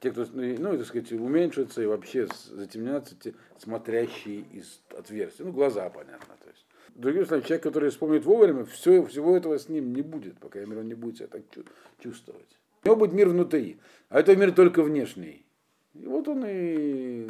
Те, 0.00 0.10
кто, 0.10 0.26
ну, 0.32 0.42
и, 0.42 0.56
так 0.78 0.86
сказать, 0.86 1.10
уменьшатся 1.12 1.82
и 1.82 1.86
вообще 1.86 2.28
затемнятся, 2.50 3.16
те, 3.16 3.34
смотрящие 3.58 4.40
из 4.40 4.82
отверстия. 4.96 5.46
Ну, 5.46 5.52
глаза, 5.52 5.88
понятно. 5.88 6.34
То 6.42 6.48
есть. 6.48 6.65
Другим 6.96 7.26
словом, 7.26 7.44
человек, 7.44 7.62
который 7.62 7.90
вспомнит 7.90 8.24
вовремя, 8.24 8.64
все, 8.64 9.04
всего 9.04 9.36
этого 9.36 9.58
с 9.58 9.68
ним 9.68 9.92
не 9.92 10.00
будет, 10.00 10.38
по 10.38 10.48
крайней 10.48 10.70
мере, 10.70 10.80
он 10.80 10.88
не 10.88 10.94
будет 10.94 11.18
себя 11.18 11.26
так 11.28 11.42
чу- 11.50 11.64
чувствовать. 11.98 12.58
У 12.84 12.86
него 12.88 12.96
будет 12.96 13.12
мир 13.12 13.28
внутри, 13.28 13.78
а 14.08 14.20
это 14.20 14.34
мир 14.34 14.52
только 14.52 14.82
внешний. 14.82 15.44
И 15.92 16.06
вот 16.06 16.26
он 16.26 16.44
и... 16.46 17.28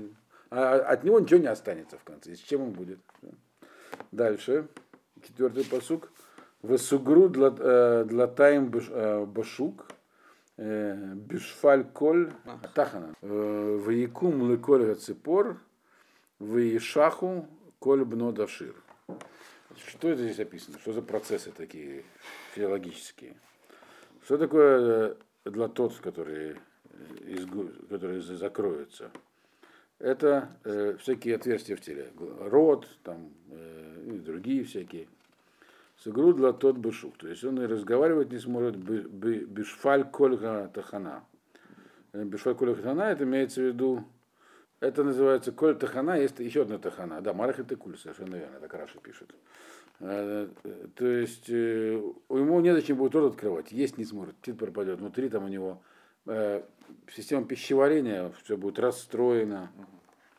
А 0.50 0.76
от 0.76 1.02
него 1.02 1.18
ничего 1.18 1.40
не 1.40 1.48
останется 1.48 1.98
в 1.98 2.04
конце. 2.04 2.30
И 2.32 2.36
с 2.36 2.38
чем 2.38 2.62
он 2.62 2.70
будет? 2.70 3.00
Дальше. 4.12 4.68
Четвертый 5.26 5.64
посук. 5.64 6.12
Весугру 6.62 7.28
для 7.28 8.26
таим 8.28 8.70
башук. 9.26 9.86
э, 10.58 11.14
Бишфаль 11.14 11.84
коль 11.92 12.30
тахана. 12.74 13.14
Э, 13.20 13.78
Ваякум 13.84 14.48
леколь 14.48 14.86
гацепор. 14.86 15.58
Ваешаху 16.38 17.48
коль 17.80 18.04
бно 18.04 18.30
дашир. 18.30 18.74
Что 19.76 20.08
это 20.08 20.22
здесь 20.22 20.40
описано? 20.40 20.78
Что 20.78 20.92
за 20.92 21.02
процессы 21.02 21.50
такие 21.52 22.04
физиологические? 22.54 23.36
Что 24.24 24.38
такое 24.38 25.16
э, 25.44 25.50
длатот, 25.50 25.94
которые, 25.96 26.56
э, 26.90 27.34
изгу- 27.34 27.86
которые 27.88 28.20
за- 28.20 28.36
закроются? 28.36 29.10
Это 29.98 30.50
э, 30.64 30.96
всякие 31.00 31.36
отверстия 31.36 31.76
в 31.76 31.80
теле. 31.80 32.12
Рот, 32.40 32.88
там, 33.02 33.30
э, 33.50 34.04
и 34.06 34.18
другие 34.18 34.64
всякие. 34.64 35.08
Для 36.04 36.52
тот 36.52 36.76
бешук. 36.76 37.16
То 37.16 37.26
есть 37.28 37.42
он 37.42 37.60
и 37.60 37.66
разговаривать 37.66 38.30
не 38.30 38.38
сможет 38.38 38.76
бе- 38.76 39.00
бе- 39.08 39.44
бешфаль 39.44 40.04
кольга 40.04 40.70
тахана. 40.72 41.24
Э, 42.12 42.24
Бешфаль 42.24 42.54
кольга 42.54 42.76
тахана, 42.76 43.02
это 43.10 43.24
имеется 43.24 43.60
в 43.62 43.64
виду, 43.64 44.04
это 44.80 45.04
называется 45.04 45.52
коль 45.52 45.76
тахана, 45.76 46.18
есть 46.18 46.38
еще 46.38 46.62
одна 46.62 46.78
тахана. 46.78 47.20
Да, 47.20 47.32
Марах 47.32 47.58
это 47.58 47.76
куль, 47.76 47.96
совершенно 47.98 48.36
верно, 48.36 48.56
это 48.56 48.68
Караши 48.68 48.98
пишет. 48.98 49.34
Э, 50.00 50.48
То 50.94 51.06
есть 51.06 51.48
э, 51.48 52.02
ему 52.28 52.60
незачем 52.60 52.96
будет 52.96 53.14
рот 53.14 53.32
открывать, 53.32 53.72
есть 53.72 53.96
не 53.96 54.04
сможет, 54.04 54.36
птиц 54.36 54.56
пропадет. 54.56 54.98
Внутри 54.98 55.28
там 55.28 55.44
у 55.44 55.48
него 55.48 55.82
э, 56.26 56.62
система 57.10 57.46
пищеварения, 57.46 58.32
все 58.44 58.56
будет 58.56 58.78
расстроено. 58.78 59.70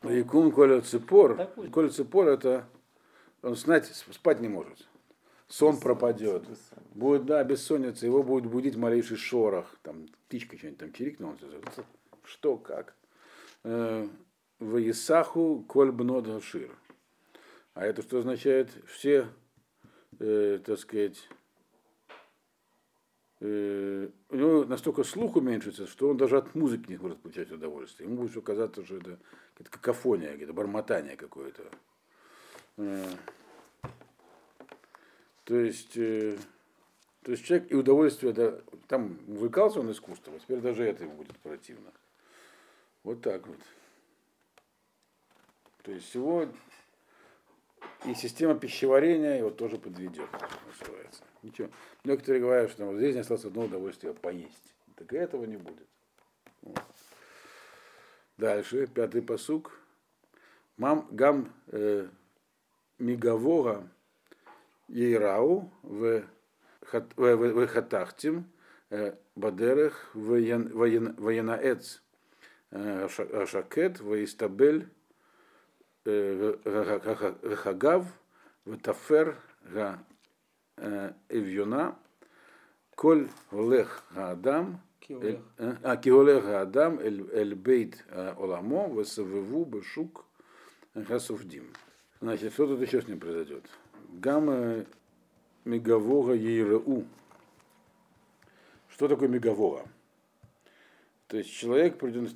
И 0.03 0.22
кум 0.22 0.51
коля 0.51 0.82
цепор, 0.82 1.36
Так 1.38 1.72
коля 1.72 1.89
цепор 1.89 2.27
это 2.27 2.65
он 3.41 3.56
знать, 3.56 3.86
спать 3.88 4.39
не 4.39 4.48
может. 4.48 4.88
Сон 5.48 5.79
пропадет. 5.79 6.44
Будет, 6.94 7.25
да, 7.25 7.44
бессонница, 7.44 8.06
его 8.06 8.22
будет 8.22 8.46
будить 8.46 8.75
малейший 8.75 9.17
шорох, 9.17 9.77
там 9.82 10.08
птичка 10.27 10.58
что-нибудь 10.58 10.79
там 10.79 10.94
чирикнула, 10.94 11.38
что, 12.24 12.58
как. 12.58 12.96
В 14.60 14.90
Исаху 14.90 15.64
коль 15.68 15.92
бнод 15.92 16.26
гашир. 16.26 16.76
А 17.76 17.86
это 17.86 18.02
что 18.02 18.18
означает? 18.18 18.72
Все, 18.88 19.28
э, 20.20 20.60
так 20.66 20.80
сказать, 20.80 21.30
э, 23.40 24.10
у 24.30 24.36
него 24.36 24.66
настолько 24.66 25.04
слух 25.04 25.36
уменьшится, 25.36 25.86
что 25.86 26.10
он 26.10 26.18
даже 26.18 26.38
от 26.38 26.56
музыки 26.56 26.90
не 26.90 26.98
может 26.98 27.20
получать 27.20 27.52
удовольствие. 27.52 28.10
Ему 28.10 28.22
будет 28.22 28.32
всё 28.32 28.42
казаться, 28.42 28.84
что 28.84 28.96
это 28.96 29.20
какая-то 29.54 29.70
какофония, 29.70 30.32
какое-то 30.32 30.54
бормотание 30.54 31.16
какое-то. 31.16 31.64
Э, 32.78 33.06
то 35.44 35.56
есть, 35.56 35.96
э, 35.98 36.36
то 37.22 37.32
есть 37.32 37.46
человек 37.46 37.72
и 37.72 37.76
удовольствие, 37.76 38.34
да, 38.34 38.60
там 38.88 39.20
увлекался 39.28 39.82
он 39.82 39.92
искусством, 39.92 40.36
а 40.36 40.40
теперь 40.40 40.62
даже 40.62 40.84
это 40.84 41.04
ему 41.04 41.14
будет 41.14 41.38
противно. 41.38 41.92
Вот 43.04 43.22
так 43.22 43.46
вот. 43.46 43.60
То 45.88 45.94
есть 45.94 46.10
всего 46.10 46.50
и 48.06 48.13
система 48.13 48.56
пищеварения 48.56 49.38
его 49.38 49.50
тоже 49.51 49.77
подведет, 49.77 50.27
называется. 50.67 51.24
Ничего. 51.44 51.70
Некоторые 52.03 52.41
говорят, 52.41 52.72
что 52.72 52.88
вот 52.88 52.98
здесь 52.98 53.15
не 53.15 53.22
осталось 53.22 53.46
одно 53.46 53.63
удовольствие 53.63 54.13
поесть. 54.13 54.75
Так 54.98 55.13
и 55.13 55.15
этого 55.15 55.46
не 55.46 55.56
будет. 55.56 55.88
Вот. 56.62 56.84
Дальше, 58.36 58.88
пятый 58.88 59.22
посук. 59.22 59.79
Мам 60.75 61.08
гам 61.10 61.53
э, 61.67 62.10
мигавора 63.00 63.88
ейрау 64.89 65.72
в 65.84 66.25
хат- 66.82 67.13
в- 67.15 67.36
в- 67.38 67.53
в 67.63 67.67
хатахтим 67.67 68.44
э, 68.89 69.15
бадерех 69.36 70.10
воен- 70.13 70.70
воен- 70.74 71.15
военаэц 71.17 72.01
э, 72.72 73.08
ша- 73.10 73.46
шакет 73.46 74.01
воистабель 74.01 74.89
Рахагав, 76.08 78.06
Ветафер, 78.66 79.38
Га 79.64 80.00
Эвьона, 81.30 81.98
Коль 82.96 83.28
Олех 83.52 84.04
Гаадам, 84.12 84.82
Киолех. 85.02 85.42
а 85.58 85.96
Гаадам, 85.96 87.00
Эль 87.00 87.56
Бейт 87.56 88.06
Оламо, 88.10 88.88
Весавеву, 88.88 89.66
Бешук, 89.66 90.26
Гасуфдим. 90.96 91.74
Значит, 92.22 92.54
что 92.54 92.68
тут 92.68 92.82
еще 92.82 93.02
с 93.02 93.08
ним 93.08 93.20
произойдет? 93.20 93.66
Гамма 94.10 94.86
Мегавога 95.66 96.34
Ейреу. 96.34 97.06
Что 98.90 99.08
такое 99.10 99.28
Мегавога? 99.28 99.86
То 101.28 101.38
есть 101.38 101.52
человек 101.52 102.00
придет 102.00 102.30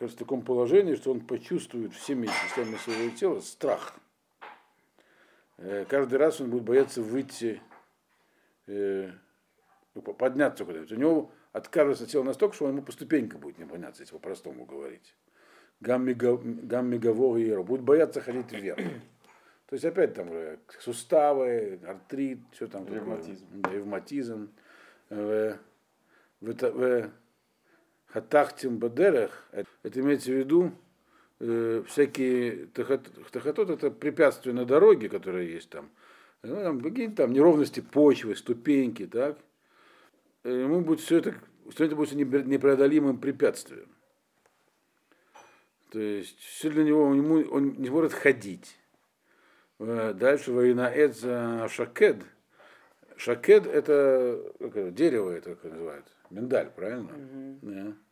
в 0.00 0.16
таком 0.16 0.42
положении, 0.42 0.94
что 0.94 1.10
он 1.10 1.20
почувствует 1.20 1.92
всеми 1.94 2.26
частями 2.26 2.76
своего 2.76 3.10
тела 3.16 3.40
страх. 3.40 3.94
Э, 5.58 5.84
Каждый 5.88 6.16
раз 6.18 6.40
он 6.40 6.50
будет 6.50 6.64
бояться 6.64 7.02
выйти, 7.02 7.60
э, 8.66 9.10
ну, 9.94 10.02
по- 10.02 10.12
подняться 10.12 10.64
куда-нибудь. 10.64 10.92
У 10.92 10.96
него 10.96 11.30
откажется 11.52 12.06
тело 12.06 12.22
настолько, 12.24 12.54
что 12.54 12.68
ему 12.68 12.82
по 12.82 12.92
ступенькам 12.92 13.40
будет 13.40 13.58
не 13.58 13.64
подняться, 13.64 14.02
если 14.02 14.12
по-простому 14.14 14.64
говорить. 14.66 15.14
Гаммиговор 15.80 17.38
и 17.38 17.56
будет 17.62 17.82
бояться 17.82 18.20
ходить 18.20 18.52
вверх. 18.52 18.78
То 19.66 19.74
есть 19.74 19.84
опять 19.84 20.14
там 20.14 20.28
суставы, 20.78 21.80
артрит, 21.86 22.38
что 22.52 22.66
там 22.68 22.84
такое? 22.84 23.00
Ревматизм. 23.00 23.46
Да, 23.52 23.70
ревматизм. 23.70 24.52
Э, 25.10 25.56
в 26.40 26.48
это- 26.50 26.70
в 26.72 27.10
хатахтим 28.16 28.78
бадерех, 28.78 29.44
это 29.52 30.00
имеется 30.00 30.30
в 30.30 30.34
виду 30.34 30.72
э, 31.38 31.82
всякие 31.86 32.64
тахат- 32.68 33.10
тахатот, 33.30 33.68
это 33.68 33.90
препятствия 33.90 34.54
на 34.54 34.64
дороге, 34.64 35.10
которые 35.10 35.52
есть 35.52 35.68
там. 35.68 35.90
Ну, 36.42 36.56
там 36.62 36.80
какие-то 36.80 37.16
там 37.16 37.34
неровности 37.34 37.80
почвы, 37.80 38.34
ступеньки, 38.34 39.06
так. 39.06 39.38
Э, 40.44 40.62
Ему 40.62 40.80
будет 40.80 41.00
все 41.00 41.18
это, 41.18 41.34
все 41.68 41.84
это 41.84 41.94
будет 41.94 42.12
непре- 42.12 42.44
непреодолимым 42.44 43.18
препятствием. 43.18 43.94
То 45.90 46.00
есть 46.00 46.38
все 46.38 46.70
для 46.70 46.84
него, 46.84 47.14
ему, 47.14 47.42
он 47.50 47.74
не 47.74 47.90
может 47.90 48.14
ходить. 48.14 48.78
Э, 49.78 50.14
Дальше 50.14 50.52
воинаэд 50.52 51.70
шакед. 51.70 52.22
Шакед 53.18 53.66
это, 53.66 54.42
это 54.58 54.90
дерево, 54.90 55.32
это 55.32 55.54
как 55.54 55.70
называют, 55.70 56.06
миндаль, 56.30 56.70
правильно? 56.70 57.10
Да. 57.60 58.05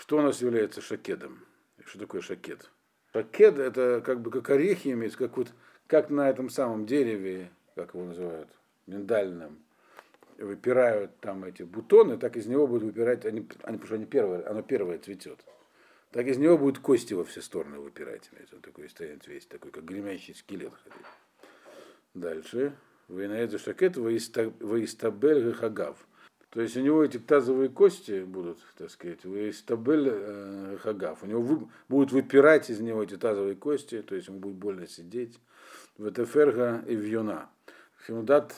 Что 0.00 0.16
у 0.16 0.22
нас 0.22 0.40
является 0.40 0.80
шакедом? 0.80 1.44
Что 1.84 1.98
такое 1.98 2.22
шакед? 2.22 2.70
Шакед 3.12 3.58
это 3.58 4.00
как 4.00 4.22
бы 4.22 4.30
как 4.30 4.48
орехи 4.48 4.88
имеется, 4.88 5.18
как 5.18 5.36
вот 5.36 5.52
как 5.86 6.08
на 6.08 6.30
этом 6.30 6.48
самом 6.48 6.86
дереве, 6.86 7.50
как 7.74 7.92
его 7.92 8.06
называют, 8.06 8.48
миндальном, 8.86 9.62
выпирают 10.38 11.20
там 11.20 11.44
эти 11.44 11.64
бутоны, 11.64 12.16
так 12.16 12.38
из 12.38 12.46
него 12.46 12.66
будут 12.66 12.84
выпирать, 12.84 13.26
они, 13.26 13.46
они, 13.62 13.76
потому 13.76 13.86
что 13.86 13.94
они 13.96 14.06
первое, 14.06 14.48
оно 14.48 14.62
первое 14.62 14.98
цветет. 14.98 15.44
Так 16.12 16.26
из 16.26 16.38
него 16.38 16.56
будут 16.56 16.78
кости 16.78 17.12
во 17.12 17.24
все 17.24 17.42
стороны 17.42 17.78
выпирать. 17.78 18.30
Он 18.54 18.62
такой 18.62 18.88
стоит 18.88 19.26
весь, 19.26 19.44
такой, 19.44 19.70
как 19.70 19.84
гремящий 19.84 20.34
скелет. 20.34 20.72
Дальше. 22.14 22.72
Вейнаэдзе 23.08 23.58
шакет 23.58 23.98
воистабель 23.98 25.52
хагав. 25.52 25.98
То 26.50 26.60
есть 26.60 26.76
у 26.76 26.80
него 26.80 27.04
эти 27.04 27.18
тазовые 27.18 27.68
кости 27.68 28.24
будут, 28.24 28.58
так 28.76 28.90
сказать, 28.90 29.24
воистабель 29.24 30.08
э, 30.10 30.78
хагав. 30.80 31.22
У 31.22 31.26
него 31.26 31.42
вы, 31.42 31.68
будут 31.88 32.10
выпирать 32.10 32.70
из 32.70 32.80
него 32.80 33.04
эти 33.04 33.16
тазовые 33.16 33.54
кости, 33.54 34.02
то 34.02 34.16
есть 34.16 34.26
ему 34.26 34.40
будет 34.40 34.56
больно 34.56 34.88
сидеть. 34.88 35.38
В 35.96 36.06
Ветеферга 36.06 36.82
и 36.88 36.96
вьюна. 36.96 37.48
Химудат 38.04 38.56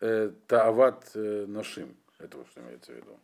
э, 0.00 0.30
таават 0.46 1.10
э, 1.14 1.44
нашим. 1.46 1.94
Это 2.18 2.42
что 2.46 2.62
имеется 2.62 2.92
в 2.92 2.96
виду. 2.96 3.20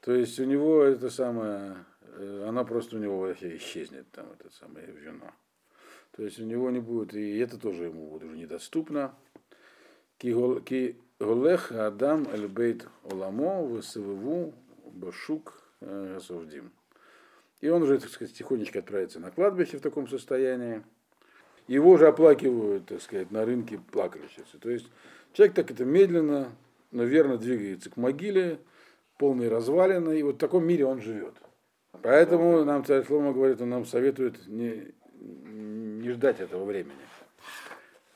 То 0.00 0.12
есть 0.12 0.40
у 0.40 0.44
него 0.44 0.82
это 0.82 1.10
самое, 1.10 1.84
она 2.18 2.64
просто 2.64 2.96
у 2.96 2.98
него 2.98 3.20
вообще 3.20 3.56
исчезнет, 3.56 4.10
там 4.10 4.26
это 4.32 4.52
самое 4.52 4.86
вино. 4.86 5.30
То 6.10 6.24
есть 6.24 6.40
у 6.40 6.44
него 6.44 6.68
не 6.72 6.80
будет, 6.80 7.14
и 7.14 7.38
это 7.38 7.56
тоже 7.56 7.84
ему 7.84 8.10
будет 8.10 8.24
уже 8.24 8.36
недоступно. 8.36 9.14
Ки 10.18 10.96
голех 11.24 11.72
адам 11.72 12.26
эльбейт 12.32 12.86
оламо 13.10 13.62
высывыву 13.62 14.52
башук 14.92 15.54
гасовдим. 15.80 16.70
И 17.60 17.68
он 17.68 17.82
уже, 17.82 17.98
так 17.98 18.10
сказать, 18.10 18.34
тихонечко 18.34 18.80
отправится 18.80 19.20
на 19.20 19.30
кладбище 19.30 19.78
в 19.78 19.80
таком 19.80 20.08
состоянии. 20.08 20.82
Его 21.68 21.92
уже 21.92 22.08
оплакивают, 22.08 22.86
так 22.86 23.00
сказать, 23.00 23.30
на 23.30 23.44
рынке 23.44 23.80
плакальщицы. 23.92 24.58
То 24.60 24.70
есть 24.70 24.86
человек 25.32 25.54
так 25.54 25.70
это 25.70 25.84
медленно, 25.84 26.50
но 26.90 27.04
верно 27.04 27.38
двигается 27.38 27.88
к 27.88 27.96
могиле, 27.96 28.58
полной 29.16 29.48
развалины, 29.48 30.18
и 30.18 30.22
вот 30.22 30.34
в 30.34 30.38
таком 30.38 30.64
мире 30.64 30.86
он 30.86 31.00
живет. 31.00 31.34
Поэтому 32.02 32.64
нам 32.64 32.84
царь 32.84 33.06
Шлома 33.06 33.32
говорит, 33.32 33.60
он 33.60 33.70
нам 33.70 33.86
советует 33.86 34.48
не, 34.48 34.92
не 35.20 36.10
ждать 36.10 36.40
этого 36.40 36.64
времени 36.64 36.96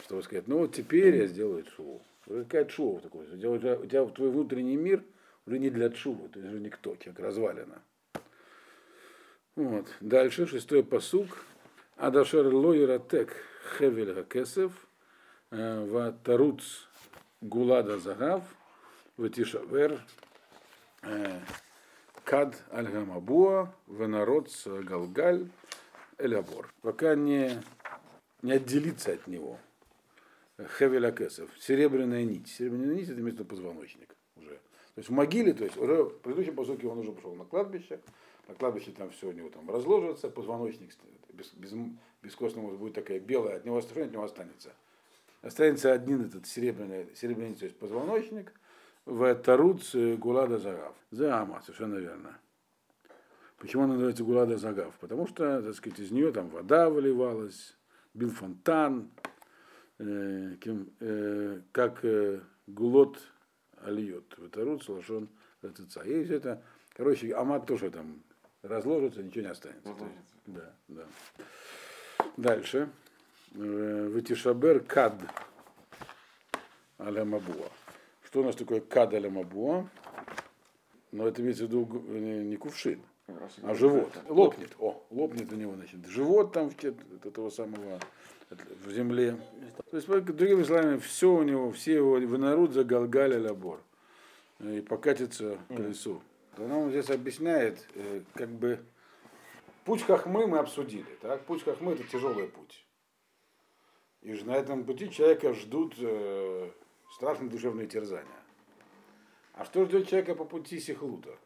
чтобы 0.07 0.23
сказать, 0.23 0.47
ну 0.47 0.59
вот 0.59 0.73
теперь 0.73 1.17
я 1.17 1.27
сделаю 1.27 1.65
шоу. 1.77 2.01
Какая 2.27 2.69
шоу 2.69 3.01
такое? 3.01 3.27
У 3.35 3.59
тебя, 3.59 3.79
у 3.79 3.87
тебя 3.87 4.05
твой 4.07 4.31
внутренний 4.31 4.77
мир 4.77 5.03
уже 5.47 5.59
не 5.59 5.71
для 5.71 5.93
шоу, 5.95 6.29
ты 6.33 6.41
уже 6.41 6.59
никто, 6.59 6.97
человек 6.97 7.21
развалина. 7.21 7.83
Вот. 9.55 9.87
Дальше, 10.01 10.47
шестой 10.47 10.85
посук. 10.85 11.39
Адашар 11.97 12.47
лойратек 12.47 13.35
хевель 13.79 14.15
хакесев, 14.15 14.73
э, 15.51 15.87
ватаруц 15.87 16.63
гулада 17.41 17.99
загав, 17.99 18.43
ватишавер 19.17 19.99
э, 21.03 21.41
кад 22.25 22.63
аль-гамабуа, 22.71 23.73
венарод 23.87 24.51
галгаль 24.67 25.49
элябор. 26.19 26.71
Пока 26.83 27.15
не, 27.15 27.63
не 28.43 28.53
отделиться 28.53 29.13
от 29.13 29.27
него. 29.27 29.59
Хевеля 30.79 31.13
Кесов, 31.13 31.51
серебряная 31.61 32.25
нить. 32.25 32.49
Серебряная 32.49 32.95
нить 32.95 33.09
это 33.09 33.21
место 33.21 33.45
позвоночник 33.45 34.17
уже. 34.37 34.51
То 34.51 34.99
есть 34.99 35.09
в 35.09 35.13
могиле, 35.13 35.53
то 35.53 35.65
есть 35.65 35.77
уже 35.77 36.05
в 36.05 36.19
предыдущем 36.21 36.55
посылке 36.55 36.87
он 36.87 36.99
уже 36.99 37.13
пошел 37.13 37.35
на 37.35 37.45
кладбище, 37.45 38.01
на 38.49 38.55
кладбище 38.55 38.93
там 38.93 39.11
все 39.11 39.29
у 39.29 39.33
него 39.33 39.51
там 39.51 39.69
разложится, 39.71 40.31
позвоночник 40.31 40.91
без, 41.33 41.53
без, 41.53 41.73
без 42.23 42.35
костного 42.35 42.75
будет 42.77 42.95
такая 42.95 43.21
белая, 43.21 43.57
от 43.57 43.65
него 43.65 43.79
от 43.79 44.13
него 44.13 44.25
останется. 44.25 44.73
Останется 45.43 45.93
один 45.93 46.23
этот 46.23 46.47
серебряный, 46.47 47.07
серебряный 47.15 47.55
то 47.55 47.65
есть 47.67 47.79
позвоночник, 47.79 48.53
в 49.05 49.35
Таруц 49.37 49.95
Гулада 49.95 50.59
Загав. 50.59 50.95
Заама, 51.11 51.63
совершенно 51.63 51.97
верно. 51.97 52.37
Почему 53.59 53.85
она 53.85 53.95
называется 53.95 54.25
Гулада 54.25 54.59
Загав? 54.59 54.95
Потому 55.01 55.27
что, 55.29 55.63
так 55.63 55.75
сказать, 55.75 56.01
из 56.01 56.11
нее 56.11 56.33
там 56.33 56.49
вода 56.49 56.91
выливалась, 56.91 57.77
бил 58.15 58.31
фонтан, 58.31 59.11
Э, 59.99 60.57
э, 61.01 61.61
как 61.73 62.05
э, 62.05 62.41
гулот 62.67 63.19
альет. 63.83 64.25
Ватарут 64.37 64.83
слашон 64.85 65.29
ратыца. 65.63 66.03
Есть 66.03 66.31
это, 66.31 66.63
короче, 66.95 67.35
амат 67.35 67.67
тоже 67.67 67.91
там 67.91 68.23
разложится, 68.63 69.23
ничего 69.23 69.45
не 69.45 69.51
останется. 69.51 69.95
да, 70.47 70.75
да. 70.89 71.07
Дальше. 72.37 72.91
Ватишабер 73.53 74.81
кад 74.81 75.15
аля 77.01 77.25
мабуа. 77.25 77.71
Что 78.23 78.41
у 78.41 78.45
нас 78.45 78.55
такое 78.55 78.81
кад 78.81 79.15
аля 79.15 79.31
мабуа? 79.31 79.89
Но 81.11 81.27
это 81.27 81.41
имеется 81.41 81.65
в 81.65 81.69
виду 81.69 81.87
не 82.11 82.57
кувшин, 82.57 83.01
а 83.63 83.75
живот. 83.75 84.13
Лопнет. 84.29 84.75
О, 84.79 85.03
лопнет 85.09 85.51
у 85.53 85.57
него, 85.57 85.75
значит, 85.75 86.05
живот 86.07 86.53
там 86.53 86.67
от 86.69 87.25
этого 87.27 87.49
самого 87.49 87.99
в 88.51 88.91
земле. 88.91 89.37
То 89.91 89.97
есть, 89.97 90.09
другими 90.09 90.63
словами, 90.63 90.99
все 90.99 91.33
у 91.33 91.43
него, 91.43 91.73
все 91.73 91.95
его 91.95 92.13
вынорут 92.13 92.73
за 92.73 92.85
Галгаля 92.85 93.41
Лабор 93.41 93.81
и 94.61 94.81
покатится 94.81 95.59
к 95.69 95.79
лесу. 95.79 96.23
То 96.57 96.67
нам 96.67 96.91
здесь 96.91 97.11
объясняет, 97.11 97.87
э, 97.95 98.23
как 98.35 98.49
бы, 98.49 98.81
путь 99.85 100.03
Хахмы 100.03 100.47
мы 100.47 100.59
обсудили. 100.59 101.19
Так? 101.21 101.43
Путь 101.45 101.63
Хахмы 101.63 101.93
это 101.93 102.05
тяжелый 102.05 102.49
путь. 102.49 102.87
И 104.23 104.33
же 104.33 104.47
на 104.47 104.57
этом 104.57 104.85
пути 104.85 105.11
человека 105.11 105.53
ждут 105.53 105.95
э, 105.99 106.71
страшные 107.15 107.51
душевные 107.51 107.87
терзания. 107.87 108.27
А 109.55 109.65
что 109.65 109.85
ждет 109.85 110.09
человека 110.09 110.35
по 110.35 110.45
пути 110.45 110.81
Сихлута? 110.81 111.37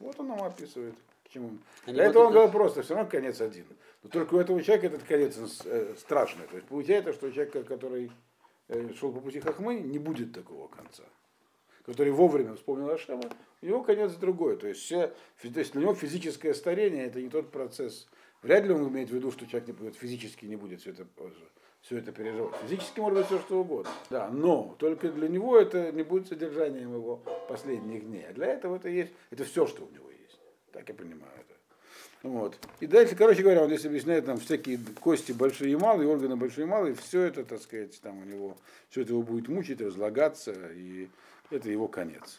Вот 0.00 0.18
он 0.18 0.28
нам 0.28 0.42
описывает. 0.42 0.94
К 1.24 1.28
чему? 1.28 1.58
Для 1.86 2.04
этого 2.04 2.24
он 2.24 2.32
говорил 2.32 2.52
просто, 2.52 2.82
все 2.82 2.94
равно 2.94 3.08
конец 3.08 3.40
один. 3.40 3.66
Но 4.02 4.08
только 4.08 4.34
у 4.34 4.38
этого 4.38 4.62
человека 4.62 4.86
этот 4.86 5.02
конец 5.04 5.38
э, 5.64 5.94
страшный. 5.98 6.46
То 6.46 6.56
есть 6.56 6.68
получается, 6.68 7.12
что 7.12 7.26
у 7.26 7.32
человека, 7.32 7.64
который 7.64 8.10
э, 8.68 8.92
шел 8.94 9.12
по 9.12 9.20
пути 9.20 9.40
Хахмы, 9.40 9.74
не 9.80 9.98
будет 9.98 10.32
такого 10.32 10.68
конца. 10.68 11.04
Который 11.84 12.12
вовремя 12.12 12.54
вспомнил 12.54 12.90
Ашема, 12.90 13.30
у 13.60 13.66
него 13.66 13.82
конец 13.82 14.12
другой. 14.14 14.56
То 14.56 14.68
есть, 14.68 14.80
все, 14.80 15.08
то 15.08 15.48
есть 15.58 15.72
для 15.72 15.82
него 15.82 15.94
физическое 15.94 16.54
старение 16.54 17.06
это 17.06 17.20
не 17.20 17.28
тот 17.28 17.50
процесс. 17.50 18.08
Вряд 18.42 18.64
ли 18.64 18.72
он 18.72 18.88
имеет 18.88 19.10
в 19.10 19.14
виду, 19.14 19.30
что 19.30 19.46
человек 19.46 19.68
не 19.68 19.74
будет, 19.74 19.96
физически 19.96 20.46
не 20.46 20.56
будет 20.56 20.80
все 20.80 20.90
это, 20.90 21.06
все 21.82 21.98
это 21.98 22.10
переживать. 22.12 22.56
Физически 22.62 23.00
может 23.00 23.18
быть 23.18 23.26
все 23.26 23.38
что 23.38 23.60
угодно. 23.60 23.90
Да, 24.08 24.28
но 24.28 24.76
только 24.78 25.10
для 25.10 25.28
него 25.28 25.58
это 25.58 25.92
не 25.92 26.02
будет 26.02 26.28
содержанием 26.28 26.94
его 26.94 27.16
последних 27.48 28.06
дней. 28.06 28.26
А 28.28 28.32
для 28.32 28.46
этого 28.46 28.76
это 28.76 28.88
есть, 28.88 29.12
это 29.30 29.44
все, 29.44 29.66
что 29.66 29.84
у 29.84 29.90
него 29.90 30.10
есть. 30.10 30.38
Так 30.72 30.88
я 30.88 30.94
понимаю 30.94 31.32
это. 31.36 31.49
Вот. 32.22 32.58
И 32.80 32.86
дальше, 32.86 33.16
короче 33.16 33.42
говоря, 33.42 33.62
он 33.62 33.68
здесь 33.68 33.86
объясняет 33.86 34.26
там 34.26 34.38
всякие 34.38 34.78
кости 35.00 35.32
большие 35.32 35.72
и 35.72 35.76
малые, 35.76 36.08
органы 36.08 36.36
большие 36.36 36.66
и 36.66 36.68
малые, 36.68 36.94
все 36.94 37.22
это, 37.22 37.44
так 37.44 37.62
сказать, 37.62 37.98
там 38.02 38.18
у 38.18 38.24
него, 38.24 38.58
все 38.90 39.02
это 39.02 39.12
его 39.12 39.22
будет 39.22 39.48
мучить, 39.48 39.80
разлагаться, 39.80 40.52
и 40.74 41.08
это 41.50 41.70
его 41.70 41.88
конец. 41.88 42.36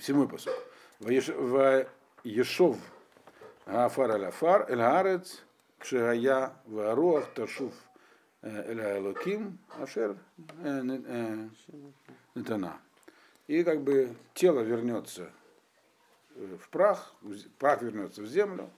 Седьмой 0.00 0.28
посок. 0.28 0.54
Ешов 2.24 2.78
Гафар 3.66 4.12
Аляфар, 4.12 4.64
Эль 4.70 4.78
Гарец, 4.78 5.42
Кшигая 5.78 6.54
Варуах 6.64 7.26
Ташуф 7.34 7.74
Эль 8.40 8.80
Элоким, 8.80 9.58
Ашер 9.78 10.16
Нетана. 12.34 12.80
И 13.46 13.62
как 13.62 13.82
бы 13.82 14.14
тело 14.32 14.60
вернется 14.60 15.30
в 16.38 16.68
прах, 16.70 17.14
прах 17.58 17.82
вернется 17.82 18.22
в 18.22 18.26
землю, 18.26 18.70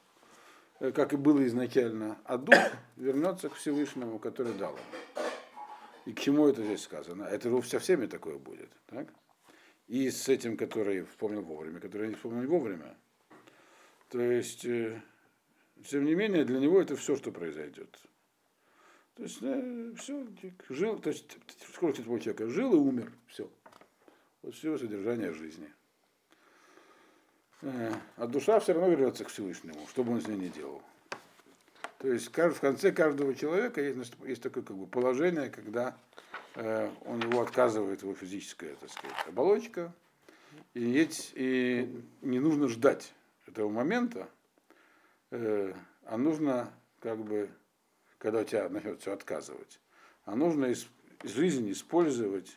э, 0.81 0.93
как 0.93 1.13
и 1.13 1.17
было 1.17 1.47
изначально, 1.47 2.19
а 2.25 2.39
дух 2.39 2.57
вернется 2.97 3.49
к 3.49 3.55
Всевышнему, 3.55 4.19
который 4.19 4.55
дал 4.55 4.73
ему. 4.73 5.27
И 6.07 6.13
к 6.13 6.21
чему 6.21 6.49
это 6.49 6.63
здесь 6.65 6.83
сказано? 6.83 7.25
Это 7.25 7.63
со 7.63 7.79
всеми 7.79 8.07
такое 8.07 8.39
будет. 8.39 8.71
Так? 8.87 9.09
И 9.87 10.11
с 10.11 10.29
этим, 10.29 10.57
который 10.57 11.05
вспомнил 11.05 11.43
вовремя, 11.43 11.81
который 11.81 12.09
не 12.09 12.15
вспомнил 12.15 12.49
вовремя. 12.49 12.97
То 14.09 14.21
есть, 14.21 14.65
э, 14.65 15.03
тем 15.85 16.05
не 16.05 16.15
менее, 16.15 16.45
для 16.45 16.59
него 16.59 16.81
это 16.81 16.97
все, 16.97 17.17
что 17.17 17.31
произойдет. 17.31 17.99
То 19.15 19.23
есть, 19.25 19.39
э, 19.43 19.93
все, 19.99 20.27
жил, 20.69 20.99
то 20.99 21.11
есть, 21.11 21.37
сколько 21.75 22.03
человека 22.03 22.49
жил 22.49 22.73
и 22.73 22.77
умер, 22.77 23.13
все. 23.27 23.51
Вот 24.43 24.55
все 24.55 24.79
содержание 24.79 25.33
жизни. 25.33 25.71
А 27.63 28.27
душа 28.27 28.59
все 28.61 28.73
равно 28.73 28.89
вернется 28.89 29.25
к 29.25 29.29
Всевышнему, 29.29 29.87
что 29.89 30.03
бы 30.03 30.13
он 30.13 30.21
с 30.21 30.29
ней 30.29 30.37
не 30.37 30.49
делал. 30.49 30.83
То 31.99 32.09
есть 32.09 32.35
в 32.35 32.61
конце 32.61 32.93
каждого 32.93 33.35
человека 33.35 33.83
есть, 33.83 34.15
есть 34.25 34.43
такое 34.43 34.63
как 34.63 34.75
бы, 34.75 34.87
положение, 34.87 35.51
когда 35.51 35.95
э, 36.55 36.91
у 37.05 37.15
него 37.17 37.43
отказывает 37.43 38.01
его 38.03 38.15
физическая 38.15 38.75
так 38.77 38.91
сказать, 38.91 39.17
оболочка, 39.27 39.93
и, 40.73 40.81
есть, 40.81 41.33
и 41.35 42.03
не 42.23 42.39
нужно 42.39 42.69
ждать 42.69 43.13
этого 43.47 43.69
момента, 43.69 44.31
э, 45.31 45.75
а 46.05 46.17
нужно, 46.17 46.73
как 47.01 47.19
бы, 47.19 47.51
когда 48.17 48.41
у 48.41 48.45
тебя 48.45 48.71
начнет 48.71 49.03
все 49.03 49.13
отказывать, 49.13 49.79
а 50.25 50.37
нужно 50.37 50.67
из, 50.67 50.87
из 51.23 51.33
жизни 51.33 51.73
использовать 51.73 52.57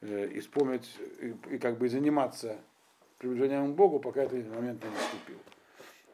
э, 0.00 0.28
и 0.28 0.38
вспомнить, 0.38 0.88
и, 1.20 1.34
и 1.54 1.58
как 1.58 1.78
бы 1.78 1.88
заниматься 1.88 2.56
приближением 3.20 3.72
к 3.72 3.76
Богу, 3.76 4.00
пока 4.00 4.22
этот 4.22 4.48
момент 4.48 4.82
не 4.82 4.90
наступил. 4.90 5.38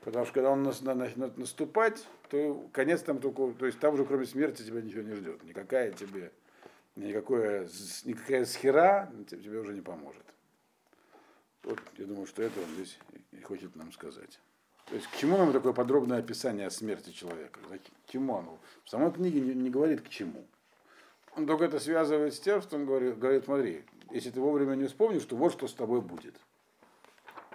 Потому 0.05 0.25
что 0.25 0.35
когда 0.35 0.51
он 0.51 0.63
начнет 0.63 1.39
наступать, 1.39 2.07
то 2.29 2.69
конец 2.73 3.03
там 3.03 3.19
только, 3.19 3.53
то 3.59 3.67
есть 3.67 3.79
там 3.79 3.95
уже 3.95 4.05
кроме 4.05 4.27
смерти 4.27 4.63
тебя 4.63 4.83
ничего 4.83 5.03
не 5.03 5.15
ждет. 5.15 5.43
Никакая 5.45 5.93
тебе, 5.93 6.33
никакое, 6.97 7.69
никакая 8.05 8.45
схера 8.45 9.11
тебе 9.29 9.59
уже 9.59 9.73
не 9.73 9.81
поможет. 9.81 10.25
Вот 11.63 11.81
я 11.97 12.07
думаю, 12.07 12.27
что 12.27 12.43
это 12.43 12.61
он 12.61 12.67
здесь 12.75 12.99
и 13.33 13.41
хочет 13.41 13.75
нам 13.77 13.93
сказать. 13.93 14.39
То 14.87 14.95
есть 14.95 15.09
к 15.09 15.17
чему 15.17 15.37
нам 15.37 15.53
такое 15.53 15.73
подробное 15.73 16.19
описание 16.19 16.67
о 16.67 16.71
смерти 16.71 17.11
человека? 17.11 17.59
К 18.07 18.11
чему 18.11 18.37
оно? 18.37 18.59
В 18.85 18.91
самой 18.91 19.13
книге 19.13 19.41
не, 19.41 19.55
не 19.55 19.71
говорит 19.71 20.03
к 20.03 20.09
чему. 20.09 20.45
Он 21.37 21.47
только 21.47 21.65
это 21.65 21.81
связывает 21.81 22.35
с 22.35 22.41
тем, 22.41 22.63
что 22.63 22.77
он 22.77 22.87
говорит, 22.87 23.19
говорит, 23.19 23.45
смотри, 23.45 23.85
если 24.11 24.31
ты 24.31 24.41
вовремя 24.41 24.75
не 24.75 24.87
вспомнишь, 24.87 25.25
то 25.25 25.37
вот 25.37 25.53
что 25.53 25.67
с 25.67 25.75
тобой 25.75 26.01
будет. 26.01 26.35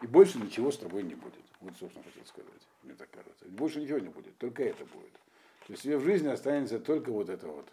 И 0.02 0.08
больше 0.08 0.40
ничего 0.40 0.72
с 0.72 0.78
тобой 0.78 1.04
не 1.04 1.16
будет. 1.16 1.44
Вот, 1.60 1.74
собственно, 1.78 2.04
хотел 2.04 2.26
сказать, 2.26 2.68
мне 2.84 2.96
так 2.96 3.10
кажется. 3.12 3.46
Больше 3.46 3.80
ничего 3.80 4.00
не 4.00 4.10
будет, 4.10 4.36
только 4.38 4.64
это 4.64 4.84
будет. 4.86 5.14
То 5.68 5.74
есть 5.74 5.84
тебе 5.84 5.98
в 5.98 6.04
жизни 6.04 6.28
останется 6.28 6.80
только 6.80 7.12
вот 7.12 7.30
эта 7.30 7.48
вот 7.48 7.70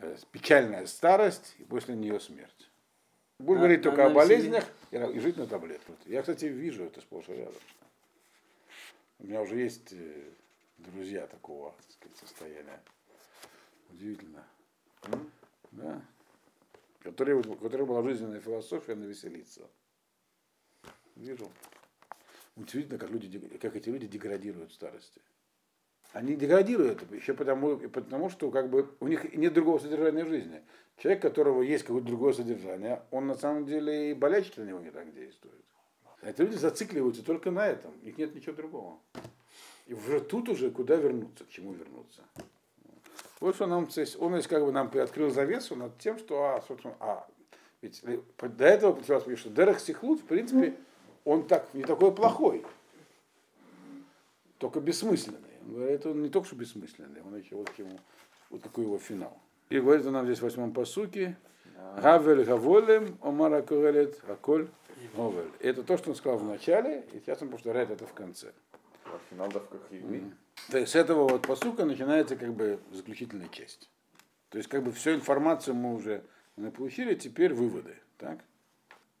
э, 0.00 0.16
печальная 0.32 0.86
старость 0.86 1.54
и 1.58 1.64
после 1.64 1.94
нее 1.94 2.18
смерть. 2.18 2.70
Будешь 3.38 3.58
говорить 3.58 3.82
только 3.82 4.06
о 4.06 4.10
болезнях 4.10 4.64
и, 4.90 4.96
и 4.96 5.18
жить 5.20 5.36
на 5.36 5.46
таблетках. 5.46 5.96
Я, 6.06 6.22
кстати, 6.22 6.46
вижу 6.46 6.84
это 6.84 7.00
сплошь 7.00 7.28
и 7.28 7.32
рядом. 7.34 7.54
У 9.20 9.26
меня 9.26 9.42
уже 9.42 9.56
есть 9.56 9.92
э, 9.92 10.24
друзья 10.78 11.26
такого 11.28 11.72
так 11.72 11.90
сказать, 11.92 12.16
состояния. 12.16 12.80
Удивительно. 13.90 14.44
Mm. 15.02 15.30
Да. 15.72 16.02
Который, 17.00 17.34
у 17.34 17.54
которых 17.56 17.86
была 17.86 18.02
жизненная 18.02 18.40
философия 18.40 18.94
навеселиться. 18.94 19.68
Вижу. 21.16 21.50
Удивительно, 22.56 22.98
как, 22.98 23.10
люди, 23.10 23.38
как 23.58 23.74
эти 23.76 23.88
люди 23.88 24.06
деградируют 24.06 24.70
в 24.70 24.74
старости. 24.74 25.20
Они 26.12 26.36
деградируют 26.36 27.10
еще 27.10 27.34
потому, 27.34 27.76
потому, 27.76 28.30
что 28.30 28.50
как 28.50 28.70
бы 28.70 28.88
у 29.00 29.08
них 29.08 29.34
нет 29.34 29.52
другого 29.52 29.78
содержания 29.78 30.24
жизни. 30.24 30.62
Человек, 30.96 31.22
которого 31.22 31.62
есть 31.62 31.82
какое-то 31.82 32.06
другое 32.06 32.32
содержание, 32.32 33.02
он 33.10 33.26
на 33.26 33.34
самом 33.34 33.66
деле 33.66 34.12
и 34.12 34.14
болячки 34.14 34.60
на 34.60 34.64
него 34.64 34.78
не 34.78 34.92
так 34.92 35.12
действует. 35.12 35.64
Эти 36.22 36.40
люди 36.40 36.54
зацикливаются 36.54 37.24
только 37.24 37.50
на 37.50 37.66
этом, 37.66 37.92
у 38.00 38.04
них 38.04 38.16
нет 38.16 38.34
ничего 38.34 38.54
другого. 38.54 39.00
И 39.86 39.92
уже 39.92 40.20
тут 40.20 40.48
уже 40.48 40.70
куда 40.70 40.94
вернуться, 40.94 41.44
к 41.44 41.48
чему 41.48 41.72
вернуться. 41.72 42.22
Вот 43.40 43.56
что 43.56 43.66
нам, 43.66 43.88
он 44.20 44.36
есть 44.36 44.48
как 44.48 44.64
бы 44.64 44.72
нам 44.72 44.90
приоткрыл 44.90 45.30
завесу 45.30 45.74
над 45.74 45.98
тем, 45.98 46.16
что, 46.18 46.44
а, 46.44 46.62
собственно, 46.62 46.96
а, 47.00 47.28
ведь 47.82 48.02
до 48.02 48.64
этого, 48.64 49.02
что 49.36 49.50
Дерах 49.50 49.80
Сихлут, 49.80 50.20
в 50.20 50.24
принципе, 50.24 50.76
он 51.24 51.46
так, 51.46 51.72
не 51.74 51.82
такой 51.82 52.14
плохой, 52.14 52.64
только 54.58 54.80
бессмысленный. 54.80 55.40
Он 55.66 55.74
говорит, 55.74 56.06
он 56.06 56.22
не 56.22 56.28
только 56.28 56.46
что 56.46 56.56
бессмысленный, 56.56 57.22
он 57.22 57.36
еще 57.36 57.56
вот, 57.56 57.70
ему, 57.78 57.98
вот 58.50 58.62
какой 58.62 58.84
его 58.84 58.98
финал. 58.98 59.36
И 59.70 59.80
говорит 59.80 60.06
он 60.06 60.12
нам 60.12 60.26
здесь 60.26 60.38
в 60.38 60.42
восьмом 60.42 60.72
посуке, 60.72 61.36
Гавель 62.00 62.44
Гаволем, 62.44 63.18
Омара 63.22 63.62
Куэлет, 63.62 64.20
Аколь 64.28 64.68
Говель. 65.16 65.50
Это 65.60 65.82
то, 65.82 65.96
что 65.96 66.10
он 66.10 66.16
сказал 66.16 66.38
в 66.38 66.44
начале, 66.44 67.04
и 67.12 67.20
сейчас 67.20 67.40
он 67.42 67.48
повторяет 67.48 67.90
это 67.90 68.06
в 68.06 68.12
конце. 68.12 68.52
Финал 69.30 69.48
давка 69.48 69.78
То 70.70 70.78
есть 70.78 70.92
с 70.92 70.96
этого 70.96 71.28
вот 71.28 71.46
посука 71.46 71.84
начинается 71.84 72.36
как 72.36 72.52
бы 72.52 72.80
заключительная 72.90 73.48
часть. 73.48 73.88
То 74.48 74.58
есть 74.58 74.68
как 74.68 74.82
бы 74.82 74.92
всю 74.92 75.14
информацию 75.14 75.74
мы 75.74 75.94
уже 75.94 76.24
получили, 76.76 77.14
теперь 77.14 77.54
выводы. 77.54 77.96
Так? 78.18 78.38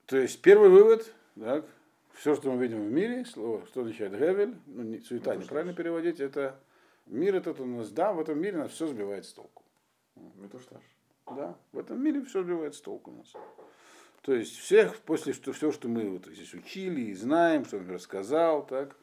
То 0.06 0.16
есть 0.16 0.40
первый 0.42 0.68
вывод, 0.68 1.12
так, 1.38 1.64
все, 2.14 2.34
что 2.34 2.50
мы 2.50 2.62
видим 2.62 2.86
в 2.86 2.90
мире, 2.90 3.24
слово, 3.24 3.66
что 3.66 3.82
означает 3.82 4.12
Гевель, 4.12 4.56
ну, 4.66 4.82
не, 4.82 5.00
суета, 5.00 5.34
ну, 5.34 5.40
неправильно 5.40 5.74
переводить, 5.74 6.20
это 6.20 6.58
мир 7.06 7.34
этот 7.34 7.60
у 7.60 7.66
нас, 7.66 7.90
да, 7.90 8.12
в 8.12 8.20
этом 8.20 8.40
мире 8.40 8.58
нас 8.58 8.72
все 8.72 8.86
сбивает 8.86 9.24
с 9.26 9.32
толку. 9.32 9.62
Это 10.42 10.58
что 10.60 10.76
ж. 10.76 10.82
Да, 11.26 11.56
в 11.72 11.78
этом 11.78 12.02
мире 12.02 12.22
все 12.24 12.42
сбивает 12.42 12.74
с 12.74 12.80
толку 12.80 13.10
у 13.10 13.16
нас. 13.16 13.32
То 14.22 14.34
есть 14.34 14.56
всех, 14.56 14.96
после 15.00 15.32
что 15.32 15.52
все, 15.52 15.70
что 15.72 15.88
мы 15.88 16.08
вот 16.08 16.26
здесь 16.26 16.54
учили 16.54 17.02
и 17.02 17.14
знаем, 17.14 17.64
что 17.64 17.78
он 17.78 17.90
рассказал, 17.90 18.64
так, 18.66 18.96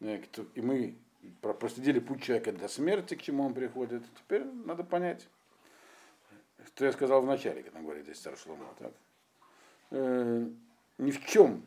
э, 0.00 0.20
и 0.54 0.60
мы 0.60 0.98
проследили 1.40 1.98
путь 1.98 2.22
человека 2.22 2.52
до 2.52 2.68
смерти, 2.68 3.14
к 3.14 3.22
чему 3.22 3.44
он 3.44 3.54
приходит, 3.54 4.02
теперь 4.18 4.44
надо 4.44 4.84
понять, 4.84 5.28
что 6.66 6.84
я 6.84 6.92
сказал 6.92 7.22
в 7.22 7.26
начале, 7.26 7.62
когда 7.62 7.80
говорит 7.80 8.04
здесь 8.04 8.18
царь 8.18 8.36
Шлома, 8.36 8.66
так. 8.78 8.92
Э, 9.92 10.46
ни 10.98 11.10
в 11.10 11.24
чем 11.26 11.64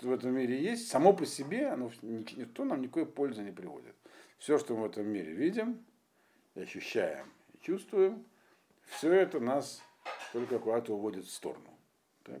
что 0.00 0.08
в 0.08 0.12
этом 0.12 0.32
мире 0.34 0.58
есть, 0.58 0.88
само 0.88 1.12
по 1.12 1.26
себе, 1.26 1.68
оно 1.68 1.92
никто 2.00 2.64
нам 2.64 2.80
никакой 2.80 3.04
пользы 3.04 3.42
не 3.42 3.50
приводит. 3.50 3.94
Все, 4.38 4.58
что 4.58 4.74
мы 4.74 4.84
в 4.84 4.90
этом 4.90 5.06
мире 5.06 5.30
видим, 5.34 5.84
ощущаем 6.54 7.30
и 7.52 7.58
чувствуем, 7.62 8.24
все 8.86 9.12
это 9.12 9.40
нас 9.40 9.82
только 10.32 10.58
куда-то 10.58 10.94
уводит 10.94 11.26
в 11.26 11.30
сторону. 11.30 11.68
Так? 12.22 12.40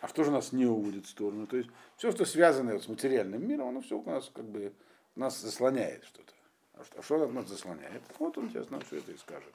А 0.00 0.08
что 0.08 0.24
же 0.24 0.30
нас 0.30 0.52
не 0.52 0.64
уводит 0.64 1.04
в 1.04 1.10
сторону? 1.10 1.46
То 1.46 1.58
есть 1.58 1.68
все, 1.98 2.10
что 2.10 2.24
связано 2.24 2.78
с 2.78 2.88
материальным 2.88 3.46
миром, 3.46 3.68
оно 3.68 3.82
все 3.82 3.98
у 3.98 4.10
нас 4.10 4.30
как 4.32 4.46
бы 4.46 4.72
нас 5.16 5.38
заслоняет 5.38 6.04
что-то. 6.04 6.32
А 6.72 6.84
что, 6.84 6.98
а 7.00 7.02
что 7.02 7.28
нас 7.28 7.48
заслоняет? 7.48 8.00
Вот 8.18 8.38
он 8.38 8.48
сейчас 8.48 8.70
нам 8.70 8.80
все 8.80 8.96
это 8.96 9.12
и 9.12 9.16
скажет. 9.18 9.52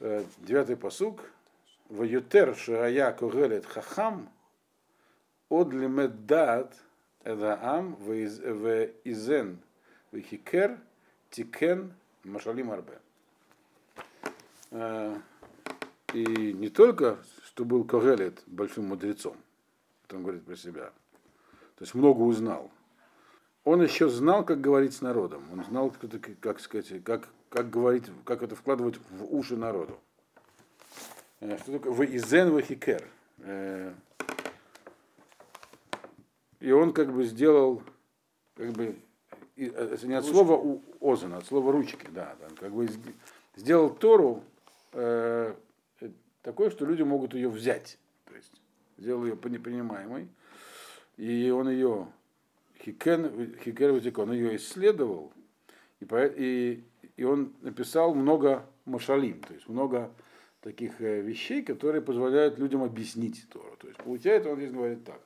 Э, 0.00 0.24
девятый 0.38 0.76
посук. 0.76 1.20
Ваютер 1.88 2.56
шая 2.56 3.12
когелет 3.12 3.66
хахам 3.66 4.28
от 5.52 5.66
Од 5.66 5.74
лимеддат 5.74 6.74
эдаам 7.24 7.96
в 8.00 8.10
изен 9.04 9.58
в 10.10 10.20
хикер 10.20 10.78
тикен 11.30 11.92
машалим 12.24 12.70
арбе. 12.70 12.98
И 16.14 16.52
не 16.54 16.68
только, 16.70 17.18
что 17.44 17.66
был 17.66 17.84
Когелет 17.84 18.42
большим 18.46 18.86
мудрецом, 18.88 19.36
это 20.06 20.16
он 20.16 20.22
говорит 20.22 20.44
про 20.44 20.56
себя, 20.56 20.90
то 21.76 21.82
есть 21.82 21.94
много 21.94 22.22
узнал. 22.22 22.70
Он 23.64 23.82
еще 23.82 24.08
знал, 24.08 24.46
как 24.46 24.60
говорить 24.60 24.94
с 24.94 25.02
народом, 25.02 25.44
он 25.52 25.64
знал, 25.64 25.90
как, 25.90 26.40
как 26.40 26.60
сказать, 26.60 27.04
как, 27.04 27.28
как 27.50 27.68
говорить, 27.68 28.04
как 28.24 28.42
это 28.42 28.56
вкладывать 28.56 28.98
в 29.10 29.34
уши 29.34 29.56
народу. 29.56 30.00
Э, 31.40 31.58
что 31.58 31.72
такое? 31.72 31.92
Вы 31.92 32.06
изен, 32.16 32.50
вы 32.50 32.62
хикер. 32.62 33.06
Э, 33.38 33.92
и 36.62 36.70
он 36.70 36.92
как 36.92 37.12
бы 37.12 37.24
сделал, 37.24 37.82
как 38.54 38.70
бы, 38.70 38.94
это 39.56 40.06
не 40.06 40.14
от 40.14 40.24
слова 40.24 40.52
у, 40.52 40.80
озана, 41.00 41.38
от 41.38 41.46
слова 41.46 41.72
ручки, 41.72 42.06
да, 42.14 42.36
там, 42.40 42.56
как 42.56 42.72
бы 42.72 42.88
сделал 43.56 43.90
Тору 43.90 44.44
э, 44.92 45.54
такой, 46.40 46.70
что 46.70 46.86
люди 46.86 47.02
могут 47.02 47.34
ее 47.34 47.48
взять. 47.48 47.98
То 48.26 48.36
есть 48.36 48.52
сделал 48.96 49.24
ее 49.24 49.36
непринимаемой. 49.44 50.28
И 51.16 51.50
он 51.50 51.68
ее, 51.68 52.06
Хикен, 52.84 53.56
Хикер 53.64 54.00
он 54.20 54.32
ее 54.32 54.54
исследовал, 54.54 55.32
и, 55.98 56.06
и, 56.36 56.84
и 57.16 57.24
он 57.24 57.54
написал 57.62 58.14
много 58.14 58.64
машалим, 58.84 59.40
то 59.40 59.52
есть 59.52 59.68
много 59.68 60.12
таких 60.60 61.00
э, 61.00 61.22
вещей, 61.22 61.62
которые 61.62 62.02
позволяют 62.02 62.60
людям 62.60 62.84
объяснить 62.84 63.48
Тору. 63.48 63.76
То 63.80 63.88
есть 63.88 63.98
получается, 63.98 64.48
он 64.48 64.58
здесь 64.58 64.70
говорит 64.70 65.04
так. 65.04 65.20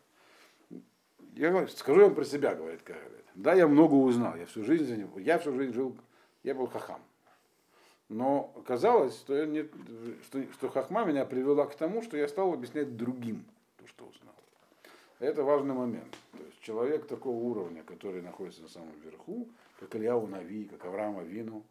Я 1.37 1.69
скажу 1.69 2.01
вам 2.01 2.15
про 2.15 2.25
себя, 2.25 2.55
говорит 2.55 2.83
Кагавет. 2.83 3.25
Да, 3.35 3.53
я 3.53 3.69
много 3.69 3.93
узнал, 3.95 4.35
я 4.37 4.47
всю 4.47 4.65
жизнь 4.65 4.87
за 4.87 4.97
него, 4.97 5.21
я 5.21 5.39
всю 5.39 5.53
жизнь 5.53 5.75
жил, 5.75 5.95
я 6.43 6.55
был 6.55 6.67
хахам. 6.67 7.03
Но 8.09 8.55
оказалось, 8.57 9.15
что, 9.17 9.37
я 9.37 9.45
не, 9.45 9.69
что, 10.25 10.43
что 10.53 10.71
хахма 10.71 11.05
меня 11.05 11.27
привела 11.27 11.67
к 11.67 11.75
тому, 11.75 12.03
что 12.03 12.17
я 12.17 12.27
стал 12.27 12.55
объяснять 12.55 12.97
другим 12.97 13.45
то, 13.77 13.87
что 13.87 14.07
узнал. 14.07 14.35
Это 15.19 15.45
важный 15.45 15.75
момент. 15.75 16.17
То 16.33 16.43
есть 16.43 16.61
человек 16.63 17.07
такого 17.07 17.37
уровня, 17.37 17.83
который 17.83 18.23
находится 18.23 18.63
на 18.63 18.69
самом 18.69 18.99
верху, 19.05 19.47
как 19.79 19.95
Ильяу 19.95 20.27
Нави, 20.27 20.65
как 20.65 20.87
Авраама 20.87 21.23
Вину, 21.23 21.63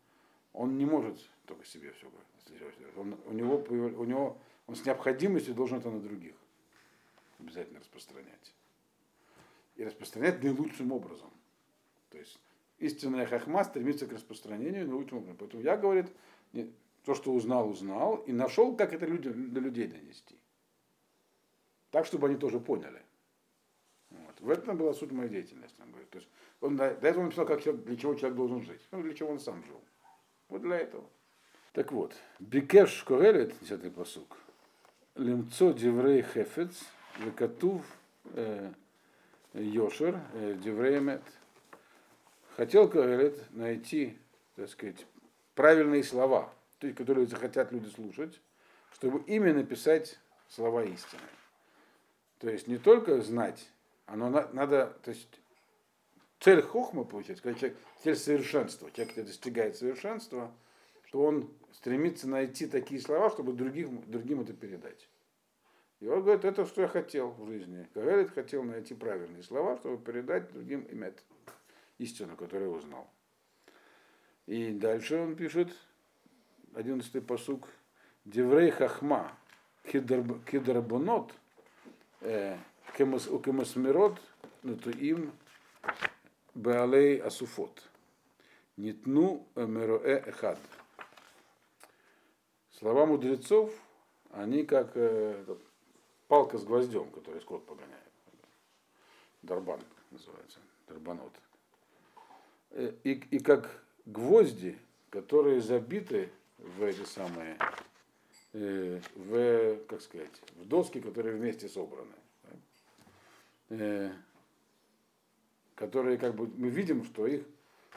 он 0.53 0.77
не 0.77 0.85
может 0.85 1.17
только 1.47 1.65
себе 1.65 1.91
все 1.93 2.07
говорить. 2.07 2.25
Он, 2.97 3.17
у, 3.25 3.33
него, 3.33 3.63
у 3.67 4.03
него 4.03 4.37
он 4.67 4.75
с 4.75 4.85
необходимостью 4.85 5.55
должен 5.55 5.79
это 5.79 5.89
на 5.89 5.99
других 5.99 6.35
обязательно 7.39 7.79
распространять 7.79 8.53
и 9.75 9.83
распространять 9.83 10.41
наилучшим 10.43 10.91
образом. 10.91 11.31
То 12.09 12.17
есть 12.17 12.39
истинная 12.77 13.25
хахма 13.25 13.63
стремится 13.63 14.07
к 14.07 14.13
распространению 14.13 14.87
наилучшим 14.87 15.19
образом. 15.19 15.37
Поэтому 15.37 15.63
я, 15.63 15.77
говорит, 15.77 16.07
то, 17.03 17.13
что 17.13 17.33
узнал, 17.33 17.69
узнал, 17.69 18.17
и 18.17 18.31
нашел, 18.31 18.75
как 18.75 18.93
это 18.93 19.05
людям, 19.05 19.53
до 19.53 19.59
людей 19.59 19.87
донести. 19.87 20.37
Так, 21.91 22.05
чтобы 22.05 22.27
они 22.27 22.35
тоже 22.35 22.59
поняли. 22.59 23.01
Вот. 24.09 24.39
В 24.39 24.49
этом 24.49 24.77
была 24.77 24.93
суть 24.93 25.11
моей 25.11 25.29
деятельности. 25.29 25.79
Он 25.81 25.91
говорит. 25.91 26.09
То 26.09 26.17
есть 26.17 26.29
он 26.61 26.75
до, 26.77 26.95
до 26.95 27.07
этого 27.07 27.23
написал, 27.23 27.45
как 27.45 27.61
человек, 27.61 27.85
для 27.85 27.95
чего 27.95 28.15
человек 28.15 28.37
должен 28.37 28.61
жить. 28.61 28.81
Ну, 28.91 29.01
для 29.01 29.13
чего 29.13 29.29
он 29.29 29.39
сам 29.39 29.63
жил. 29.65 29.81
Вот 30.49 30.61
для 30.61 30.77
этого. 30.77 31.05
Так 31.73 31.91
вот, 31.91 32.15
ביקש 32.39 33.03
קהלת, 33.03 33.53
10 33.59 33.93
пасук, 33.93 34.37
למצוא 35.15 35.73
דברי 35.73 36.21
חפץ, 36.21 36.85
וכתוב 37.19 37.85
э, 38.33 38.71
יושר, 39.61 40.19
э, 40.33 40.57
דברי 40.61 40.99
אמת. 40.99 41.21
Хотел 42.57 42.89
Коэлет 42.89 43.51
найти, 43.51 44.17
так 44.55 44.69
сказать, 44.69 45.05
правильные 45.55 46.03
слова, 46.03 46.53
то 46.79 46.87
есть, 46.87 46.97
которые 46.97 47.27
захотят 47.27 47.71
люди 47.71 47.89
слушать, 47.89 48.39
чтобы 48.93 49.23
именно 49.27 49.63
писать 49.63 50.19
слова 50.49 50.83
истины. 50.83 51.21
То 52.39 52.49
есть 52.49 52.67
не 52.67 52.77
только 52.77 53.21
знать, 53.21 53.69
оно 54.05 54.29
на- 54.29 54.47
надо, 54.51 54.97
то 55.03 55.11
есть 55.11 55.39
цель 56.39 56.61
хохма 56.61 57.03
получается, 57.03 57.43
когда 57.43 57.59
человек, 57.59 57.77
цель 58.03 58.15
совершенства, 58.15 58.91
человек, 58.91 59.15
который 59.15 59.27
достигает 59.27 59.77
совершенства, 59.77 60.51
то 61.11 61.23
он 61.23 61.49
стремится 61.71 62.27
найти 62.27 62.67
такие 62.67 62.99
слова, 62.99 63.29
чтобы 63.29 63.53
другим, 63.53 64.03
другим 64.07 64.41
это 64.41 64.53
передать. 64.53 65.07
И 66.05 66.07
он 66.07 66.21
говорит, 66.21 66.45
это 66.45 66.67
что 66.67 66.83
я 66.83 66.87
хотел 66.87 67.31
в 67.31 67.47
жизни. 67.47 67.87
Говорит, 67.95 68.29
хотел 68.29 68.61
найти 68.61 68.93
правильные 68.93 69.41
слова, 69.41 69.75
чтобы 69.77 69.97
передать 69.97 70.53
другим 70.53 70.85
имет 70.91 71.23
истину, 71.97 72.37
которую 72.37 72.73
узнал. 72.73 73.09
И 74.45 74.69
дальше 74.73 75.17
он 75.17 75.35
пишет, 75.35 75.75
11-й 76.73 77.21
посук, 77.21 77.67
Деврей 78.23 78.69
хахма, 78.69 79.35
кидарбонот, 79.83 81.33
укемасмирот, 82.21 84.21
им 84.99 85.31
беалей 86.53 87.17
асуфот. 87.17 87.81
Нитну 88.77 89.47
мероэ 89.55 90.21
эхад. 90.27 90.59
Слова 92.69 93.07
мудрецов, 93.07 93.73
они 94.29 94.65
как 94.65 94.91
э, 94.95 95.41
этот, 95.41 95.64
палка 96.27 96.57
с 96.57 96.63
гвоздем, 96.63 97.09
который 97.11 97.41
скот 97.41 97.65
погоняет. 97.65 97.91
Дарбан 99.41 99.79
называется, 100.11 100.59
дарбанот. 100.87 101.33
Э, 102.71 102.93
И, 103.03 103.11
и 103.11 103.39
как 103.39 103.83
гвозди, 104.05 104.77
которые 105.09 105.61
забиты 105.61 106.29
в 106.57 106.83
эти 106.83 107.03
самые, 107.05 107.57
э, 108.53 108.99
в, 109.15 109.77
как 109.87 110.01
сказать, 110.01 110.41
в 110.55 110.67
доски, 110.67 110.99
которые 110.99 111.35
вместе 111.35 111.69
собраны. 111.69 112.11
Э, 113.69 114.11
которые 115.75 116.17
как 116.17 116.35
бы 116.35 116.47
мы 116.47 116.69
видим, 116.69 117.03
что 117.03 117.27
их, 117.27 117.43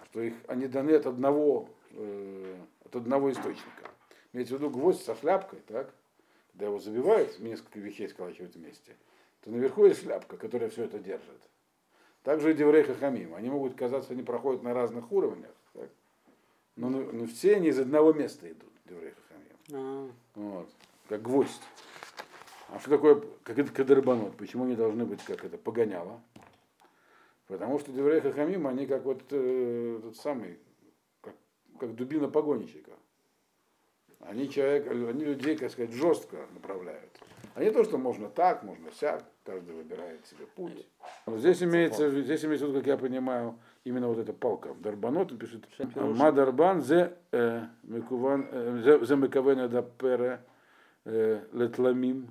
что 0.07 0.21
их 0.21 0.35
они 0.49 0.67
даны 0.67 0.91
от 0.93 1.07
одного, 1.07 1.69
от 2.85 2.97
одного 2.97 3.31
источника. 3.31 3.91
Имеется 4.33 4.57
в 4.57 4.59
виду 4.59 4.71
гвоздь 4.71 5.05
со 5.05 5.15
шляпкой, 5.15 5.61
так? 5.61 5.95
Когда 6.59 6.71
его 6.71 6.81
забивают, 6.81 7.39
несколько 7.39 7.79
вещей 7.79 8.09
сколачивают 8.09 8.57
вместе, 8.57 8.97
то 9.43 9.51
наверху 9.51 9.85
есть 9.85 10.03
шляпка, 10.03 10.37
которая 10.37 10.69
все 10.71 10.87
это 10.87 10.99
держит. 10.99 11.41
Также 12.25 12.51
и 12.51 12.55
Деврей 12.55 12.83
Хахамим. 12.83 13.37
Они 13.37 13.49
могут 13.49 13.77
казаться, 13.77 14.13
они 14.13 14.25
проходят 14.25 14.65
на 14.65 14.75
разных 14.75 15.13
уровнях, 15.13 15.53
так? 15.73 15.89
Но, 16.75 16.91
но, 16.91 17.27
все 17.29 17.55
они 17.55 17.69
из 17.69 17.79
одного 17.79 18.13
места 18.13 18.51
идут, 18.51 18.73
Деврей 18.87 19.13
Хахамим. 19.13 19.55
А, 19.73 20.11
Вот. 20.35 20.69
Как 21.09 21.23
гвоздь. 21.23 21.63
А 22.71 22.81
что 22.81 22.91
такое 22.91 23.23
как 23.45 23.57
это 23.57 23.73
кадрбанот? 23.73 24.37
Почему 24.37 24.65
они 24.65 24.75
должны 24.75 25.05
быть 25.05 25.23
как 25.23 25.45
это 25.45 25.59
погоняло? 25.59 26.21
Потому 27.47 27.79
что 27.79 27.93
Деврей 27.93 28.21
Хахамим, 28.21 28.67
они 28.67 28.89
как 28.89 29.05
вот 29.05 29.23
э, 29.31 30.01
тот 30.03 30.17
самый, 30.17 30.59
как, 31.21 31.37
как 31.79 31.95
дубина 31.95 32.29
погонщика. 32.29 32.91
Они 34.21 34.49
человек, 34.49 34.87
они 34.91 35.25
людей, 35.25 35.57
как 35.57 35.71
сказать, 35.71 35.93
жестко 35.93 36.37
направляют. 36.55 37.11
А 37.55 37.63
не 37.65 37.71
то, 37.71 37.83
что 37.83 37.99
можно 37.99 38.29
так, 38.29 38.63
можно 38.63 38.91
сяк, 38.93 39.25
каждый 39.45 39.75
выбирает 39.75 40.25
себе 40.27 40.47
путь. 40.47 40.87
Но 41.27 41.39
здесь 41.39 41.63
имеется, 41.63 42.11
здесь 42.23 42.45
имеется 42.45 42.73
как 42.73 42.87
я 42.87 42.97
понимаю, 42.97 43.59
именно 43.85 44.09
вот 44.09 44.19
эта 44.19 44.33
палка. 44.33 44.75
Дарбанот 44.75 45.37
пишет, 45.39 45.65
Мадарбан 45.97 46.83
зе 46.83 47.15
э, 47.33 47.63
э, 47.83 49.17
мекавена 49.17 49.69
да 49.69 49.83
пере 49.83 50.41
э, 51.05 51.43
летламим, 51.53 52.31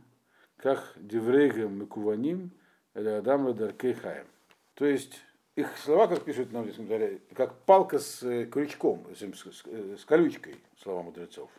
как 0.57 0.93
деврейгем 0.95 1.79
мекуваним, 1.79 2.51
или 2.95 3.09
адам 3.09 3.47
ледаркей 3.47 3.93
хаем. 3.93 4.27
То 4.75 4.85
есть 4.85 5.19
их 5.55 5.75
слова, 5.77 6.07
как 6.07 6.23
пишут 6.23 6.51
нам 6.51 6.69
здесь, 6.69 7.19
как 7.33 7.55
палка 7.65 7.99
с 7.99 8.19
крючком, 8.47 9.07
с 9.15 10.05
колючкой, 10.05 10.55
слова 10.81 11.01
мудрецов, 11.01 11.49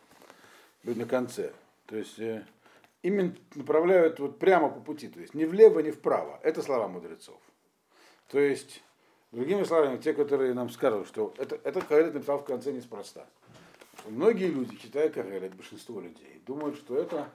на 0.95 1.07
конце. 1.07 1.53
То 1.87 1.97
есть 1.97 2.19
э, 2.19 2.45
именно 3.03 3.35
направляют 3.55 4.21
вот 4.21 4.39
прямо 4.39 4.69
по 4.69 4.81
пути, 4.81 5.09
то 5.09 5.21
есть 5.21 5.35
ни 5.35 5.45
влево, 5.45 5.81
ни 5.81 5.91
вправо. 5.91 6.41
Это 6.43 6.63
слова 6.63 6.89
мудрецов. 6.89 7.41
То 8.29 8.39
есть, 8.39 8.83
другими 9.33 9.65
словами, 9.65 9.99
те, 9.99 10.13
которые 10.13 10.55
нам 10.55 10.71
скажут, 10.71 11.09
что 11.09 11.33
это, 11.39 11.59
это 11.65 11.81
Каэлит 11.81 12.15
написал 12.15 12.39
в 12.39 12.45
конце 12.45 12.73
неспроста. 12.73 13.27
Что 13.99 14.11
многие 14.11 14.49
люди, 14.49 14.77
читая 14.77 15.09
Каэлит, 15.09 15.55
большинство 15.55 16.01
людей, 16.01 16.43
думают, 16.47 16.77
что 16.77 16.97
это 16.97 17.29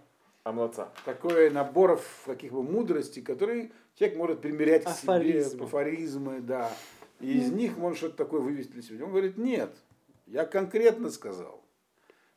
Амлаца. 0.44 0.89
такой 1.06 1.50
наборов 1.50 2.24
каких 2.26 2.52
бы 2.52 2.63
мудростей, 2.63 3.22
которые 3.22 3.72
человек 3.96 4.18
может 4.18 4.42
примерять 4.42 4.84
к 4.84 4.89
себе, 4.89 5.13
Афоризмы. 5.13 5.66
афоризмы, 5.66 6.42
да. 6.42 6.72
И 7.20 7.38
из 7.38 7.52
них 7.52 7.78
может 7.78 7.98
что-то 8.00 8.18
такое 8.18 8.42
вывести 8.42 8.72
для 8.72 8.82
себя. 8.82 9.06
Он 9.06 9.12
говорит, 9.12 9.38
нет, 9.38 9.74
я 10.28 10.46
конкретно 10.46 11.10
сказал. 11.10 11.63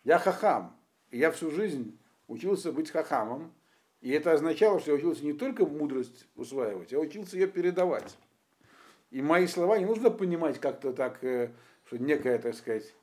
Я 0.05 0.19
хахам. 0.19 0.77
Я 1.11 1.31
всю 1.31 1.51
жизнь 1.51 1.99
учился 2.29 2.73
быть 2.73 2.91
хахамом. 2.91 3.53
И 4.01 4.11
это 4.11 4.33
означало, 4.33 4.79
что 4.79 4.93
я 4.93 4.99
учился 4.99 5.25
не 5.25 5.33
только 5.33 5.65
мудрость 5.67 6.27
усваивать, 6.37 6.93
я 6.93 7.01
учился 7.01 7.37
ее 7.37 7.49
передавать. 7.49 8.17
И 9.11 9.23
мои 9.23 9.47
слова 9.47 9.79
не 9.79 9.85
нужно 9.85 10.11
понимать 10.11 10.61
как-то 10.61 10.93
так, 10.93 11.25
э, 11.25 11.51
что 11.87 11.99
некое, 11.99 12.39
так 12.39 12.55
сказать, 12.55 12.95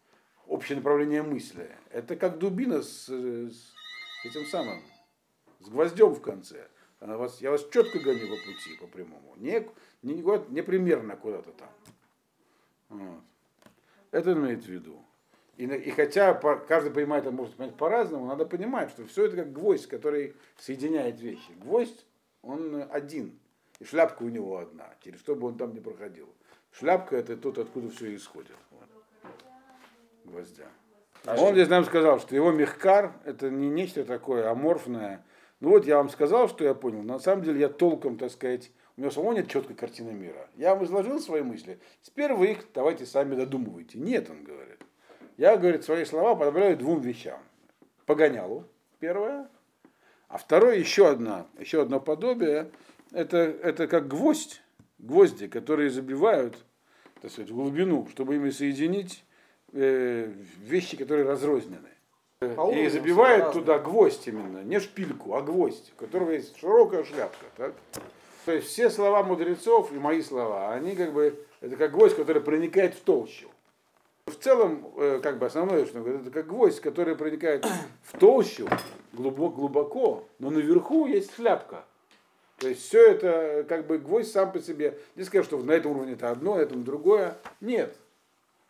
общее 0.48 0.78
направление 0.78 1.24
мысли. 1.24 1.70
Это 1.90 2.16
как 2.16 2.38
дубина 2.38 2.82
с, 2.82 3.10
э, 3.10 3.50
с 3.50 4.26
этим 4.26 4.46
самым, 4.46 4.82
с 5.60 5.68
гвоздем 5.68 6.14
в 6.14 6.22
конце. 6.22 6.68
Она 7.00 7.18
вас, 7.18 7.42
я 7.42 7.52
вас 7.52 7.68
четко 7.70 8.00
гоню 8.00 8.30
по 8.30 8.36
пути, 8.36 8.78
по 8.80 8.88
прямому. 8.88 9.34
Не, 9.38 9.68
не, 10.04 10.24
не 10.54 10.62
примерно 10.62 11.18
куда-то 11.18 11.52
там. 11.52 11.70
Вот. 12.90 13.24
Это 14.12 14.34
имеет 14.34 14.64
в 14.64 14.70
виду. 14.70 15.03
И, 15.58 15.66
и 15.66 15.92
хотя 15.92 16.34
по- 16.34 16.58
каждый 16.58 16.92
понимает, 16.92 17.26
это 17.26 17.36
может 17.36 17.56
понять 17.56 17.76
по-разному, 17.76 18.26
надо 18.26 18.46
понимать, 18.46 18.90
что 18.90 19.06
все 19.06 19.26
это 19.26 19.38
как 19.38 19.52
гвоздь, 19.52 19.88
который 19.88 20.36
соединяет 20.58 21.20
вещи. 21.20 21.52
Гвоздь, 21.62 22.06
он 22.42 22.86
один. 22.90 23.38
И 23.80 23.86
шляпка 23.86 24.24
у 24.24 24.30
него 24.30 24.58
одна, 24.58 24.90
через 25.04 25.20
что 25.20 25.36
бы 25.36 25.48
он 25.48 25.58
там 25.58 25.74
не 25.74 25.80
проходил. 25.80 26.30
Шляпка 26.72 27.16
это 27.18 27.38
тот, 27.38 27.60
откуда 27.60 27.90
все 27.90 28.16
исходит. 28.16 28.56
Вот. 28.72 28.90
Гвоздя. 30.26 30.66
А 31.26 31.40
Он 31.40 31.54
здесь 31.54 31.70
нам 31.70 31.86
сказал, 31.86 32.20
что 32.20 32.36
его 32.36 32.52
мехкар 32.52 33.14
это 33.24 33.50
не 33.50 33.70
нечто 33.70 34.04
такое 34.04 34.50
аморфное. 34.50 35.24
Ну 35.60 35.70
вот 35.70 35.86
я 35.86 35.98
вам 35.98 36.10
сказал, 36.10 36.50
что 36.50 36.66
я 36.66 36.74
понял. 36.74 37.02
На 37.04 37.20
самом 37.20 37.44
деле 37.44 37.62
я 37.62 37.70
толком, 37.70 38.18
так 38.18 38.32
сказать, 38.32 38.72
у 38.98 39.02
меня 39.02 39.12
самого 39.12 39.34
нет 39.34 39.48
четкой 39.48 39.76
картины 39.76 40.12
мира. 40.12 40.50
Я 40.56 40.76
вам 40.76 40.84
изложил 40.84 41.20
свои 41.20 41.42
мысли. 41.42 41.80
Теперь 42.02 42.34
вы 42.34 42.52
их 42.52 42.66
давайте 42.74 43.06
сами 43.06 43.36
додумывайте. 43.36 44.00
Нет, 44.00 44.30
он 44.30 44.44
говорит. 44.44 44.83
Я, 45.38 45.58
говорит, 45.58 45.84
свои 45.84 46.06
слова 46.06 46.36
подобраю 46.36 46.78
двум 46.78 47.02
вещам. 47.02 47.40
Погонялу, 48.06 48.66
первое. 49.00 49.50
А 50.28 50.38
второе, 50.38 50.78
еще, 50.78 51.10
одна, 51.10 51.48
еще 51.58 51.82
одно 51.82 52.00
подобие, 52.00 52.72
это, 53.12 53.38
это 53.38 53.88
как 53.88 54.08
гвоздь, 54.08 54.62
гвозди, 54.98 55.48
которые 55.48 55.90
забивают 55.90 56.56
так 57.24 57.32
сказать, 57.32 57.52
в 57.52 57.56
глубину, 57.56 58.06
чтобы 58.12 58.36
ими 58.36 58.50
соединить 58.50 59.24
э, 59.72 60.30
вещи, 60.58 60.98
которые 60.98 61.26
разрознены. 61.26 61.88
По 62.42 62.70
И 62.70 62.90
забивают 62.90 63.54
туда 63.54 63.80
гвоздь 63.80 64.28
именно, 64.28 64.62
не 64.62 64.82
шпильку, 64.82 65.34
а 65.34 65.42
гвоздь, 65.42 65.94
у 65.96 66.02
которого 66.02 66.32
есть 66.32 66.58
широкая 66.60 67.06
шляпка. 67.06 67.46
Так? 67.56 67.74
То 68.44 68.52
есть 68.52 68.68
все 68.68 68.90
слова 68.90 69.24
мудрецов 69.24 69.94
и 69.94 69.96
мои 69.96 70.22
слова, 70.22 70.74
они 70.74 70.98
как 70.98 71.14
бы, 71.14 71.46
это 71.62 71.78
как 71.78 71.92
гвоздь, 71.92 72.18
который 72.18 72.42
проникает 72.42 72.94
в 72.94 73.00
толщу. 73.00 73.48
Целом, 74.44 74.94
э, 74.98 75.22
как 75.24 75.40
бы 75.40 75.46
основное, 75.46 75.86
что 75.86 76.02
говорит, 76.02 76.24
это 76.24 76.32
как 76.32 76.48
гвоздь, 76.48 76.82
который 76.82 77.16
проникает 77.16 77.66
в 78.02 78.20
толщу 78.20 78.68
глубоко, 79.14 79.50
глубоко, 79.56 80.28
но 80.38 80.50
наверху 80.50 81.06
есть 81.06 81.34
шляпка. 81.34 81.86
То 82.58 82.68
есть 82.68 82.82
все 82.82 83.12
это 83.12 83.66
как 83.70 83.88
бы 83.88 84.00
гвоздь 84.00 84.34
сам 84.34 84.52
по 84.52 84.60
себе. 84.60 85.00
Не 85.16 85.24
скажешь, 85.24 85.48
что 85.48 85.58
на 85.64 85.72
этом 85.72 85.94
уровне 85.94 86.14
это 86.14 86.30
одно, 86.30 86.56
на 86.56 86.60
этом 86.60 86.84
другое. 86.84 87.38
Нет. 87.62 87.96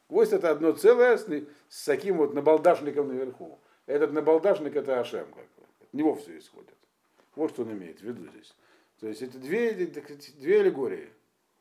Гвоздь 0.10 0.34
это 0.34 0.52
одно 0.52 0.74
целое 0.74 1.18
с, 1.18 1.26
с 1.70 1.86
таким 1.86 2.18
вот 2.18 2.36
набалдашником 2.36 3.08
наверху. 3.08 3.58
Этот 3.88 4.14
набалдашник 4.14 4.76
это 4.76 5.00
Ашем. 5.00 5.26
Как 5.26 5.46
бы. 5.58 5.64
От 5.82 5.92
него 5.92 6.14
все 6.14 6.38
исходит. 6.38 6.78
Вот 7.36 7.50
что 7.50 7.64
он 7.64 7.72
имеет 7.72 8.00
в 8.00 8.04
виду 8.04 8.28
здесь. 8.28 8.54
То 9.00 9.08
есть 9.08 9.24
это 9.24 9.40
две, 9.40 9.74
две 9.74 10.60
аллегории 10.60 11.10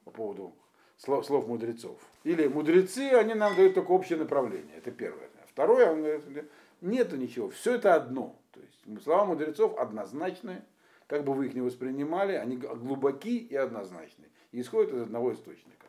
по 0.04 0.10
поводу 0.10 0.54
слов, 1.02 1.26
слов 1.26 1.46
мудрецов. 1.46 1.98
Или 2.24 2.46
мудрецы, 2.46 3.10
они 3.12 3.34
нам 3.34 3.54
дают 3.56 3.74
только 3.74 3.90
общее 3.90 4.18
направление. 4.18 4.76
Это 4.76 4.90
первое. 4.90 5.28
Второе, 5.46 5.92
он 5.92 6.02
говорит, 6.02 6.50
нету 6.80 7.16
ничего. 7.16 7.50
Все 7.50 7.74
это 7.74 7.94
одно. 7.94 8.36
То 8.52 8.60
есть 8.60 9.02
слова 9.02 9.24
мудрецов 9.26 9.76
однозначны, 9.78 10.62
как 11.06 11.24
бы 11.24 11.34
вы 11.34 11.46
их 11.46 11.54
не 11.54 11.60
воспринимали, 11.60 12.32
они 12.34 12.56
глубоки 12.56 13.36
и 13.38 13.54
однозначны. 13.54 14.24
И 14.52 14.60
исходят 14.60 14.92
из 14.92 15.02
одного 15.02 15.32
источника. 15.32 15.86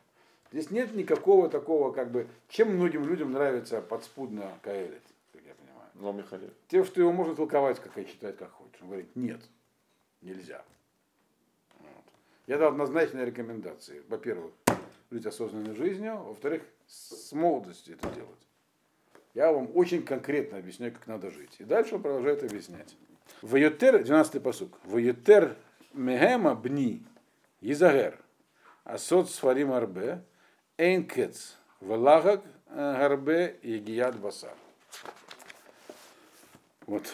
Здесь 0.51 0.69
нет 0.69 0.93
никакого 0.93 1.49
такого, 1.49 1.91
как 1.91 2.11
бы, 2.11 2.27
чем 2.47 2.75
многим 2.75 3.05
людям 3.05 3.31
нравится 3.31 3.81
подспудно 3.81 4.51
Каэлит, 4.61 5.01
как 5.31 5.41
я 5.45 5.53
понимаю. 5.55 5.89
Но 5.95 6.11
Михаил. 6.11 6.49
Тем, 6.67 6.85
что 6.85 7.01
его 7.01 7.11
можно 7.11 7.35
толковать, 7.35 7.79
как 7.79 7.97
и 7.97 8.05
считать, 8.05 8.37
как 8.37 8.51
хочешь. 8.51 8.81
Он 8.81 8.87
говорит, 8.87 9.15
нет, 9.15 9.41
нельзя. 10.21 10.63
Вот. 11.79 12.03
Я 12.47 12.57
дал 12.57 12.69
однозначные 12.69 13.25
рекомендации. 13.25 14.03
Во-первых, 14.09 14.51
жить 15.13 15.25
осознанной 15.27 15.75
жизнью. 15.75 16.17
Во-вторых, 16.17 16.63
с 16.87 17.31
молодости 17.33 17.91
это 17.91 18.09
делать. 18.09 18.47
Я 19.35 19.51
вам 19.51 19.69
очень 19.75 20.03
конкретно 20.03 20.57
объясняю, 20.57 20.91
как 20.91 21.07
надо 21.07 21.29
жить. 21.29 21.55
И 21.59 21.63
дальше 21.63 21.95
он 21.95 22.01
продолжает 22.01 22.43
объяснять. 22.43 22.95
Ваютер, 23.41 24.03
12 24.03 24.41
посук. 24.41 24.77
Ваютер 24.85 25.55
мегема 25.93 26.55
бни 26.55 27.05
изагер. 27.61 28.19
Асот 28.83 29.29
сфарим 29.29 29.71
арбе. 29.71 30.23
Эйнкец. 30.77 31.57
Валагак 31.79 32.43
гарбе 32.69 33.59
и 33.61 33.77
гият 33.77 34.19
басар. 34.19 34.55
Вот, 36.87 37.05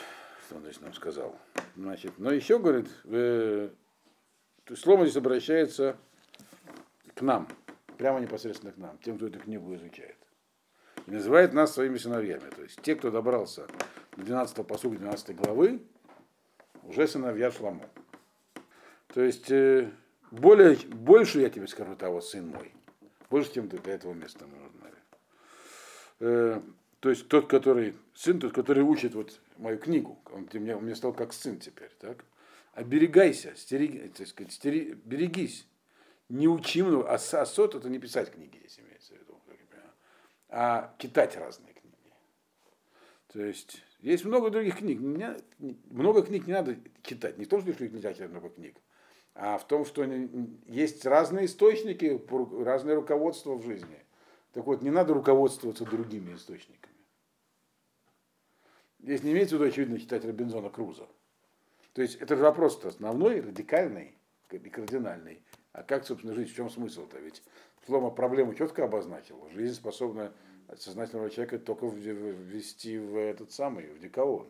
что 0.46 0.56
он 0.56 0.64
здесь 0.64 0.80
нам 0.82 0.94
сказал. 0.94 1.36
Значит, 1.76 2.14
но 2.18 2.32
еще, 2.32 2.60
говорит, 2.60 2.90
э, 3.06 3.70
слово 4.76 5.06
здесь 5.06 5.18
обращается 5.18 5.98
к 7.14 7.22
нам, 7.22 7.48
прямо 8.00 8.22
непосредственно 8.22 8.72
к 8.72 8.78
нам, 8.78 8.98
тем, 9.00 9.18
кто 9.18 9.28
эту 9.28 9.40
книгу 9.40 9.76
изучает. 9.76 10.16
И 11.06 11.12
называет 11.12 11.54
нас 11.54 11.74
своими 11.74 11.98
сыновьями. 11.98 12.50
То 12.56 12.64
есть 12.64 12.82
те, 12.82 12.96
кто 12.96 13.12
добрался 13.12 13.68
до 14.16 14.24
12 14.24 14.66
посуга 14.66 14.98
12 14.98 15.36
главы, 15.36 15.82
уже 16.84 17.08
сыновья 17.08 17.52
Шламу. 17.52 17.84
То 19.14 19.22
есть 19.22 19.52
э, 19.52 19.92
более, 20.32 20.78
больше 20.88 21.42
я 21.42 21.50
тебе 21.50 21.68
скажу 21.68 21.96
того, 21.98 22.22
сын 22.22 22.48
мой. 22.48 22.72
Больше, 23.30 23.54
чем 23.54 23.68
ты 23.68 23.78
до 23.78 23.92
этого 23.92 24.14
места 24.14 24.46
мы. 24.48 24.70
Э, 26.22 26.62
то 27.02 27.10
есть 27.10 27.28
тот, 27.28 27.48
который, 27.48 27.96
сын 28.14 28.40
тот, 28.40 28.54
который 28.54 28.84
учит 28.84 29.14
вот 29.14 29.42
мою 29.58 29.78
книгу, 29.78 30.18
он 30.32 30.48
мне, 30.54 30.74
он 30.76 30.86
мне 30.86 30.96
стал 30.96 31.12
как 31.12 31.34
сын 31.34 31.60
теперь, 31.60 31.92
так? 32.00 32.24
Оберегайся, 32.74 33.56
стереги, 33.58 34.08
так 34.08 34.28
сказать, 34.28 34.54
стери, 34.54 34.98
берегись. 35.04 35.66
Не 36.30 36.48
учи 36.48 36.84
много, 36.84 37.10
а 37.10 37.16
асот 37.16 37.76
это 37.76 37.90
не 37.90 38.00
писать 38.00 38.32
книги 38.32 38.58
здесь 38.58 38.80
имеется 38.80 39.14
в 39.14 39.18
виду, 39.18 39.42
как 39.48 39.58
я 39.60 39.94
а 40.50 40.96
читать 41.00 41.36
разные 41.36 41.74
книги. 41.74 42.14
То 43.28 43.44
есть 43.44 43.82
есть 44.00 44.26
много 44.26 44.50
других 44.50 44.78
книг. 44.78 45.00
Не, 45.00 45.38
много 45.90 46.24
книг 46.24 46.48
не 46.48 46.54
надо 46.54 46.78
читать. 47.04 47.38
Не 47.38 47.46
в 47.46 47.50
том, 47.50 47.62
что 47.62 47.72
их 47.72 47.92
нельзя 47.92 48.14
читать 48.14 48.30
много 48.30 48.50
книг, 48.50 48.78
а 49.34 49.58
в 49.58 49.68
том, 49.68 49.86
что 49.86 50.04
есть 50.68 51.06
разные 51.06 51.46
источники, 51.46 52.22
разные 52.64 52.96
руководства 52.96 53.56
в 53.56 53.64
жизни. 53.64 54.06
Так 54.54 54.66
вот, 54.66 54.82
не 54.82 54.90
надо 54.90 55.14
руководствоваться 55.14 55.86
другими 55.86 56.36
источниками. 56.36 56.96
Здесь 59.00 59.24
не 59.24 59.32
имеется 59.32 59.56
в 59.56 59.60
виду, 59.60 59.70
очевидно, 59.70 60.00
читать 60.00 60.26
Робинзона 60.26 60.70
Круза. 60.70 61.08
То 61.94 62.02
есть 62.02 62.16
это 62.16 62.36
же 62.36 62.44
вопрос 62.44 62.84
основной, 62.84 63.42
радикальный 63.42 64.18
и 64.52 64.70
кардинальный. 64.70 65.44
А 65.80 65.84
как, 65.84 66.06
собственно, 66.06 66.34
жить? 66.34 66.52
В 66.52 66.56
чем 66.56 66.70
смысл-то? 66.70 67.18
Ведь 67.20 67.42
Шлома 67.86 68.12
проблему 68.12 68.54
четко 68.54 68.84
обозначил. 68.84 69.38
Жизнь 69.54 69.76
способна 69.76 70.34
сознательного 70.78 71.30
человека 71.30 71.58
только 71.58 71.86
ввести 71.86 73.00
в 73.00 73.18
этот 73.18 73.54
самый, 73.54 73.88
в 73.88 74.00
дикаон. 74.00 74.50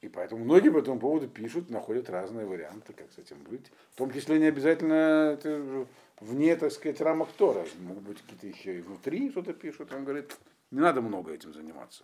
И 0.00 0.08
поэтому 0.08 0.42
многие 0.42 0.70
по 0.70 0.78
этому 0.78 0.98
поводу 0.98 1.28
пишут, 1.28 1.68
находят 1.68 2.08
разные 2.08 2.46
варианты, 2.46 2.94
как 2.94 3.12
с 3.12 3.18
этим 3.18 3.36
быть. 3.42 3.70
В 3.92 3.98
том 3.98 4.10
числе 4.12 4.38
не 4.38 4.46
обязательно 4.46 5.34
это 5.34 5.86
вне, 6.20 6.56
так 6.56 6.72
сказать, 6.72 7.02
рамок 7.02 7.28
Тора. 7.32 7.66
Могут 7.80 8.04
быть 8.04 8.22
какие-то 8.22 8.46
еще 8.46 8.78
и 8.78 8.80
внутри 8.80 9.30
что-то 9.30 9.52
пишут. 9.52 9.92
Он 9.92 10.04
говорит, 10.04 10.34
не 10.70 10.80
надо 10.80 11.02
много 11.02 11.34
этим 11.34 11.52
заниматься. 11.52 12.02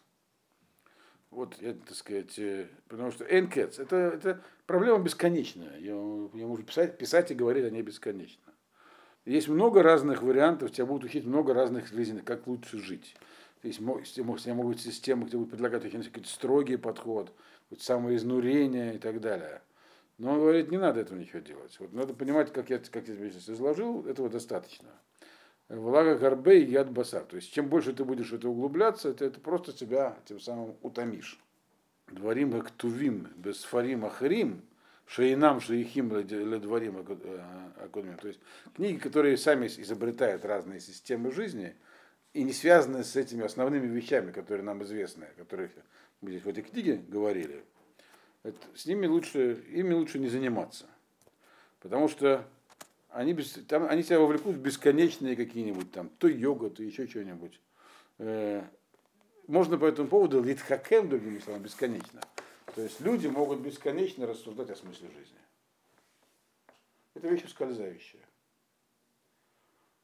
Вот, 1.37 1.55
я, 1.61 1.75
так 1.75 1.94
сказать, 1.94 2.38
э, 2.38 2.66
потому 2.88 3.11
что 3.11 3.27
энкетс, 3.27 3.79
это, 3.79 3.94
это 3.96 4.40
проблема 4.64 5.01
бесконечная. 5.01 5.79
Я, 5.81 5.92
я 5.92 6.46
могу 6.46 6.62
писать, 6.62 6.96
писать 6.96 7.31
и 7.31 7.35
говорить 7.35 7.66
о 7.66 7.68
ней 7.68 7.83
бесконечно. 7.83 8.55
Есть 9.27 9.49
много 9.49 9.83
разных 9.83 10.22
вариантов, 10.22 10.72
тебя 10.72 10.87
будут 10.87 11.05
учить 11.05 11.27
много 11.27 11.53
разных 11.53 11.88
жизней, 11.88 12.22
как 12.22 12.46
лучше 12.46 12.79
жить. 12.79 13.14
Есть, 13.62 13.81
могут 13.81 14.77
быть 14.77 14.81
системы, 14.81 15.27
где 15.27 15.37
будут 15.37 15.51
предлагать 15.51 15.83
сказать, 15.87 16.27
строгий 16.27 16.79
подход, 16.79 17.31
самоизнурение 17.79 18.94
и 18.94 18.99
так 18.99 19.20
далее. 19.20 19.61
Но 20.16 20.33
он 20.33 20.38
говорит, 20.38 20.70
не 20.70 20.79
надо 20.79 21.01
этого 21.01 21.18
ничего 21.18 21.40
делать. 21.40 21.77
Вот 21.81 21.92
надо 21.92 22.14
понимать, 22.14 22.51
как 22.51 22.70
я, 22.70 22.79
как 22.79 23.09
я 23.09 23.29
изложил, 23.29 24.07
этого 24.07 24.31
достаточно. 24.31 24.88
Влага 25.68 26.16
горбе 26.16 26.62
и 26.62 26.70
яд 26.70 26.90
басар. 26.90 27.24
То 27.24 27.37
есть, 27.37 27.52
чем 27.52 27.68
больше 27.68 27.92
ты 27.92 28.05
будешь 28.05 28.33
это 28.33 28.48
углубляться, 28.48 29.09
это, 29.09 29.24
это 29.24 29.40
просто 29.40 29.72
себя 29.72 30.16
тем 30.24 30.38
самым 30.38 30.76
утомишь. 30.83 31.40
Дворим 32.07 32.52
как 32.52 32.70
тувим, 32.70 33.29
без 33.37 33.64
фарим 33.64 34.05
ахрим, 34.05 34.62
шейнам 35.07 35.61
шейхим 35.61 36.16
ледворим 36.16 36.98
акудмим. 36.98 38.16
То 38.16 38.29
есть, 38.29 38.38
книги, 38.76 38.98
которые 38.98 39.37
сами 39.37 39.66
изобретают 39.66 40.44
разные 40.44 40.79
системы 40.79 41.33
жизни 41.33 41.74
и 42.33 42.44
не 42.44 42.52
связаны 42.52 43.02
с 43.02 43.16
этими 43.16 43.44
основными 43.44 43.88
вещами, 43.88 44.31
которые 44.31 44.64
нам 44.64 44.85
известны, 44.85 45.24
о 45.24 45.38
которых 45.38 45.72
мы 46.20 46.31
здесь 46.31 46.44
в 46.44 46.48
этой 46.48 46.62
книге 46.62 46.96
говорили, 47.09 47.64
это, 48.44 48.59
с 48.76 48.87
ними 48.87 49.07
лучше, 49.07 49.64
ими 49.68 49.94
лучше 49.94 50.20
не 50.20 50.29
заниматься. 50.29 50.87
Потому 51.81 52.09
что 52.09 52.46
они, 53.16 53.33
без, 53.33 53.52
там, 53.66 53.87
они 53.88 54.02
себя 54.02 54.20
вовлекут 54.20 54.57
в 54.57 54.61
бесконечные 54.61 55.37
какие-нибудь 55.37 55.90
там, 55.90 56.11
то 56.18 56.29
йога, 56.29 56.68
то 56.68 56.83
еще 56.83 57.07
что-нибудь. 57.07 57.59
Э, 58.18 58.62
можно 59.46 59.79
по 59.79 59.87
этому 59.87 60.09
поводу 60.09 60.42
литхакем, 60.42 61.09
другими 61.09 61.38
словами, 61.38 61.64
бесконечно. 61.64 62.20
То 62.74 62.83
есть 62.83 63.00
люди 63.00 63.26
могут 63.26 63.61
бесконечно 63.61 64.26
рассуждать 64.26 64.68
о 64.68 64.76
смысле 64.76 65.09
жизни. 65.09 65.38
Это 67.14 67.29
вещь 67.29 67.44
ускользающая. 67.44 68.20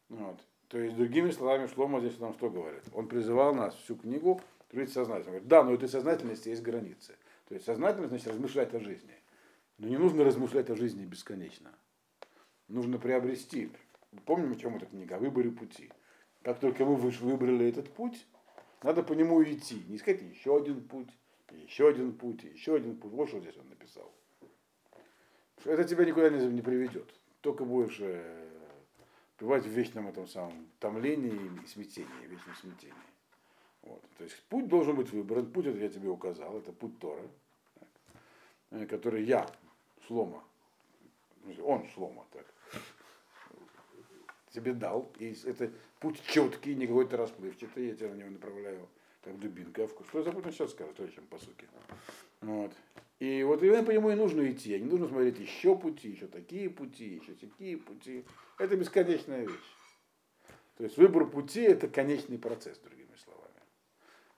Вот. 0.09 0.41
То 0.69 0.79
есть, 0.79 0.97
другими 0.97 1.31
словами, 1.33 1.67
Шлома 1.67 2.01
здесь 2.01 2.19
нам 2.19 2.33
что 2.33 2.49
говорит? 2.49 2.83
Он 2.95 3.09
призывал 3.09 3.55
нас 3.55 3.75
всю 3.75 3.97
книгу 3.97 4.41
жить 4.73 4.91
сознательно. 4.91 5.33
Говорит, 5.33 5.49
да, 5.49 5.63
но 5.63 5.73
у 5.73 5.75
этой 5.75 5.89
сознательности 5.91 6.49
есть 6.49 6.63
границы. 6.63 7.15
То 7.49 7.55
есть 7.55 7.67
сознательность 7.67 8.09
значит 8.09 8.29
размышлять 8.29 8.73
о 8.73 8.81
жизни. 8.81 9.15
Но 9.77 9.89
не 9.89 9.99
нужно 9.99 10.25
размышлять 10.25 10.71
о 10.71 10.77
жизни 10.77 11.05
бесконечно 11.05 11.73
нужно 12.73 12.99
приобрести. 12.99 13.71
Помним, 14.27 14.53
о 14.53 14.57
чем 14.57 14.77
эта 14.77 14.87
книга? 14.87 15.17
О 15.17 15.19
выборе 15.19 15.51
пути. 15.51 15.91
Как 16.43 16.59
только 16.59 16.85
мы 16.85 16.97
выбрали 16.97 17.69
этот 17.69 17.93
путь, 17.93 18.27
надо 18.83 19.03
по 19.03 19.13
нему 19.13 19.43
идти. 19.45 19.85
Не 19.89 19.97
искать 19.97 20.21
еще 20.23 20.57
один 20.57 20.83
путь, 20.83 21.09
еще 21.51 21.89
один 21.89 22.13
путь, 22.13 22.43
еще 22.43 22.75
один 22.75 22.97
путь. 22.97 23.13
Вот 23.13 23.29
что 23.29 23.41
здесь 23.41 23.57
он 23.57 23.69
написал. 23.69 24.13
Это 25.65 25.85
тебя 25.85 26.05
никуда 26.05 26.31
не, 26.31 26.61
приведет. 26.61 27.09
Только 27.41 27.65
будешь 27.65 27.99
э, 28.01 28.49
пребывать 29.37 29.65
в 29.65 29.69
вечном 29.69 30.09
этом 30.09 30.27
самом 30.27 30.69
томлении 30.81 31.39
и 31.63 31.67
смятении, 31.67 32.27
вечном 32.27 32.57
смятении. 32.57 32.95
Вот. 33.83 34.03
То 34.19 34.25
есть 34.25 34.43
путь 34.49 34.67
должен 34.67 34.97
быть 34.97 35.13
выбран. 35.13 35.51
Путь 35.53 35.67
это 35.67 35.79
я 35.79 35.89
тебе 35.89 36.09
указал, 36.09 36.59
это 36.59 36.73
путь 36.73 36.99
так, 36.99 37.21
э, 38.71 38.87
который 38.87 39.23
я, 39.25 39.49
Шлома, 40.07 40.43
он 41.65 41.87
Шлома, 41.89 42.25
так, 42.33 42.47
тебе 44.53 44.73
дал. 44.73 45.13
И 45.19 45.35
это 45.45 45.71
путь 46.01 46.23
четкий, 46.27 46.75
не 46.75 46.87
какой-то 46.87 47.17
расплывчатый, 47.17 47.89
я 47.89 47.95
тебя 47.95 48.11
на 48.11 48.15
него 48.15 48.31
направляю, 48.31 48.89
как 49.23 49.39
дубинка. 49.39 49.89
Что 50.09 50.23
за 50.23 50.33
путь 50.33 50.47
он 50.47 50.53
сейчас 50.53 50.71
скажет, 50.71 50.99
в 50.99 51.15
чем 51.15 51.27
по 51.27 51.39
сути. 51.39 51.67
Вот. 52.41 52.73
И 53.19 53.43
вот 53.45 53.63
именно 53.63 53.85
по 53.85 53.91
нему 53.91 54.11
и 54.11 54.15
нужно 54.15 54.51
идти. 54.51 54.75
А 54.75 54.79
не 54.79 54.89
нужно 54.89 55.09
смотреть 55.09 55.39
еще 55.39 55.77
пути, 55.77 56.11
еще 56.11 56.27
такие 56.27 56.69
пути, 56.69 57.21
еще 57.23 57.35
такие 57.35 57.77
пути. 57.77 58.25
Это 58.59 58.77
бесконечная 58.77 59.47
вещь. 59.47 59.77
То 60.77 60.85
есть 60.85 60.97
выбор 60.97 61.29
пути 61.29 61.61
это 61.63 61.87
конечный 61.87 62.39
процесс, 62.39 62.79
другими 62.79 63.15
словами. 63.17 63.55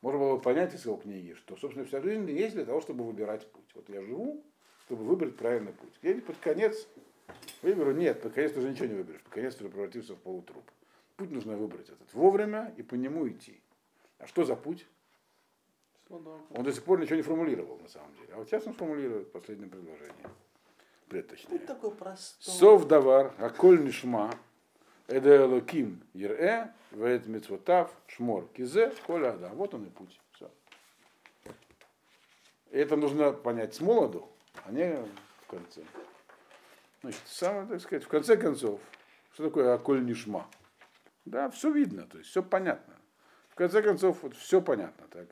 Можно 0.03 0.20
было 0.20 0.36
понять 0.36 0.74
из 0.74 0.84
его 0.84 0.97
книги, 0.97 1.32
что, 1.32 1.57
собственно, 1.57 1.86
вся 1.86 2.03
жизнь 2.03 2.30
есть 2.30 2.55
для 2.55 2.66
того, 2.66 2.82
чтобы 2.82 3.05
выбирать 3.05 3.51
путь. 3.51 3.70
Вот 3.74 3.88
я 3.88 4.03
живу, 4.03 4.45
чтобы 4.84 5.05
выбрать 5.05 5.36
правильный 5.36 5.72
путь. 5.72 5.95
Где-нибудь 6.03 6.26
под 6.26 6.36
конец 6.38 6.86
Выберу? 7.62 7.93
Нет, 7.93 8.20
под 8.20 8.35
конец 8.35 8.57
уже 8.57 8.70
ничего 8.70 8.87
не 8.87 8.95
выберешь. 8.95 9.22
Под 9.22 9.33
конец 9.33 9.57
уже 9.57 9.68
превратился 9.68 10.14
в 10.14 10.18
полутруп. 10.18 10.70
Путь 11.16 11.31
нужно 11.31 11.57
выбрать 11.57 11.89
этот 11.89 12.12
вовремя 12.12 12.75
и 12.77 12.83
по 12.83 12.95
нему 12.95 13.29
идти. 13.29 13.61
А 14.18 14.27
что 14.27 14.45
за 14.45 14.57
путь? 14.57 14.87
Он 16.09 16.62
до 16.62 16.72
сих 16.72 16.85
пор 16.85 17.01
ничего 17.01 17.16
не 17.16 17.22
формулировал, 17.22 17.79
на 17.79 17.89
самом 17.89 18.14
деле. 18.16 18.35
А 18.35 18.37
вот 18.37 18.49
сейчас 18.49 18.66
он 18.66 18.75
формулирует 18.75 19.33
последнее 19.33 19.68
предложение. 19.68 20.31
Бред 21.09 21.29
точнее. 21.29 21.59
Путь 21.59 21.66
такой 21.66 21.91
простой. 21.93 22.55
Сов 22.55 22.87
давар, 22.87 23.35
аколь 23.39 23.83
нишма, 23.83 24.35
эде 25.09 25.37
элоким 25.37 26.03
ерэ, 26.12 26.72
вэт 26.91 27.27
мецвотав, 27.27 27.95
шмор 28.07 28.49
кизе, 28.49 28.93
коля 29.07 29.33
да. 29.33 29.51
Вот 29.51 29.75
он 29.75 29.85
и 29.85 29.91
путь. 29.91 30.20
Все. 30.33 30.51
это 32.70 32.97
нужно 32.97 33.33
понять 33.33 33.75
с 33.75 33.81
молоду, 33.81 34.29
а 34.64 34.72
не 34.72 34.97
в 35.43 35.47
конце. 35.47 35.83
Значит, 37.05 37.22
самое, 37.26 37.66
так 37.66 37.82
сказать, 37.82 38.02
в 38.02 38.09
конце 38.09 38.34
концов, 38.34 38.80
что 39.34 39.44
такое 39.44 39.74
аколь 39.74 40.02
нишма? 40.02 40.48
Да, 41.26 41.50
все 41.50 41.70
видно, 41.70 42.07
то 42.07 42.16
есть 42.16 42.30
все 42.30 42.42
понятно. 42.42 42.96
В 43.50 43.57
конце 43.57 43.82
концов, 43.82 44.22
вот 44.22 44.34
все 44.34 44.62
понятно. 44.62 45.07
Так. 45.09 45.28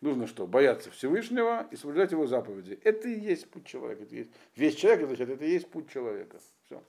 Нужно 0.00 0.28
что? 0.28 0.46
Бояться 0.46 0.92
Всевышнего 0.92 1.66
и 1.72 1.74
соблюдать 1.74 2.12
его 2.12 2.28
заповеди. 2.28 2.78
Это 2.84 3.08
и 3.08 3.18
есть 3.18 3.50
путь 3.50 3.66
человека. 3.66 4.04
Это 4.04 4.14
есть, 4.14 4.30
весь 4.54 4.76
человек, 4.76 5.08
значит, 5.08 5.28
это 5.28 5.44
и 5.44 5.50
есть 5.50 5.68
путь 5.68 5.90
человека. 5.90 6.38
Все. 6.64 6.80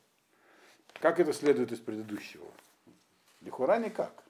Как 1.01 1.19
это 1.19 1.33
следует 1.33 1.71
из 1.71 1.79
предыдущего? 1.79 2.45
Лихура 3.41 3.79
никак. 3.79 4.23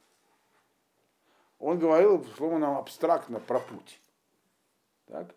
Он 1.59 1.79
говорил, 1.79 2.23
словно 2.37 2.59
нам 2.59 2.77
абстрактно 2.77 3.41
про 3.41 3.59
путь. 3.59 3.99
Так? 5.07 5.35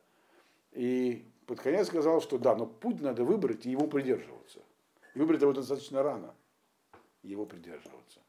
И 0.70 1.26
под 1.51 1.61
конец 1.62 1.88
сказал, 1.88 2.20
что 2.20 2.38
да, 2.38 2.55
но 2.55 2.64
путь 2.64 3.01
надо 3.01 3.24
выбрать 3.24 3.66
и 3.66 3.72
его 3.72 3.88
придерживаться. 3.88 4.61
И 5.16 5.18
выбрать 5.18 5.42
его 5.42 5.53
достаточно 5.53 6.01
рано. 6.01 6.32
Его 7.24 7.44
придерживаться. 7.44 8.20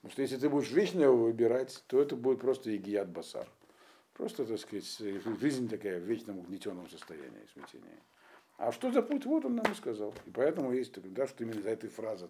Потому 0.00 0.10
что 0.10 0.22
если 0.22 0.36
ты 0.36 0.48
будешь 0.48 0.72
вечно 0.72 1.00
его 1.00 1.16
выбирать, 1.16 1.84
то 1.86 2.02
это 2.02 2.16
будет 2.16 2.40
просто 2.40 2.70
егият 2.70 3.08
басар. 3.08 3.46
Просто, 4.14 4.44
так 4.44 4.58
сказать, 4.58 4.84
жизнь 5.38 5.68
такая 5.68 6.00
в 6.00 6.02
вечном 6.02 6.40
угнетенном 6.40 6.90
состоянии, 6.90 7.46
смятении. 7.52 8.02
А 8.56 8.72
что 8.72 8.90
за 8.90 9.02
путь? 9.02 9.26
Вот 9.26 9.44
он 9.44 9.54
нам 9.54 9.70
и 9.70 9.74
сказал. 9.76 10.12
И 10.26 10.30
поэтому 10.30 10.72
есть, 10.72 11.00
да, 11.12 11.28
что 11.28 11.44
именно 11.44 11.62
за 11.62 11.70
этой 11.70 11.88
фразой 11.88 12.28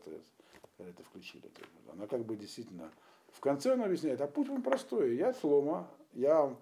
когда 0.76 0.90
это 0.90 1.02
включили. 1.02 1.50
Она 1.94 2.06
как 2.06 2.26
бы 2.26 2.36
действительно 2.36 2.92
в 3.32 3.40
конце 3.40 3.72
он 3.72 3.82
объясняет, 3.82 4.20
а 4.20 4.26
путь 4.26 4.50
он 4.50 4.60
простой. 4.60 5.16
Я 5.16 5.32
слома, 5.32 5.88
я, 6.12 6.54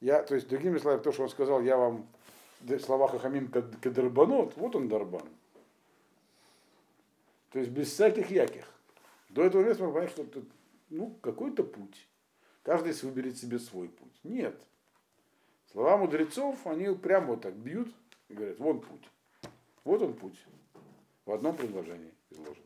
я, 0.00 0.22
то 0.22 0.34
есть, 0.34 0.48
другими 0.48 0.78
словами, 0.78 1.02
то, 1.02 1.12
что 1.12 1.24
он 1.24 1.28
сказал, 1.28 1.60
я 1.60 1.76
вам 1.76 2.08
слова 2.80 3.08
Хахамим 3.08 3.48
кадарбанот, 3.48 4.56
вот 4.56 4.76
он 4.76 4.88
дарбан. 4.88 5.22
То 7.50 7.58
есть 7.58 7.70
без 7.70 7.92
всяких 7.92 8.30
яких. 8.30 8.66
До 9.28 9.42
этого 9.42 9.62
места 9.62 9.82
мы 9.82 9.90
понимаем, 9.90 10.10
что 10.10 10.22
это 10.22 10.42
ну, 10.90 11.16
какой-то 11.20 11.64
путь. 11.64 12.08
Каждый 12.62 12.92
выберет 13.02 13.38
себе 13.38 13.58
свой 13.58 13.88
путь. 13.88 14.20
Нет. 14.22 14.60
Слова 15.72 15.96
мудрецов, 15.96 16.66
они 16.66 16.94
прямо 16.94 17.28
вот 17.28 17.42
так 17.42 17.54
бьют 17.54 17.92
и 18.28 18.34
говорят, 18.34 18.58
вон 18.58 18.80
путь. 18.80 19.08
Вот 19.84 20.02
он 20.02 20.14
путь. 20.14 20.38
В 21.24 21.32
одном 21.32 21.56
предложении 21.56 22.12
изложен. 22.30 22.62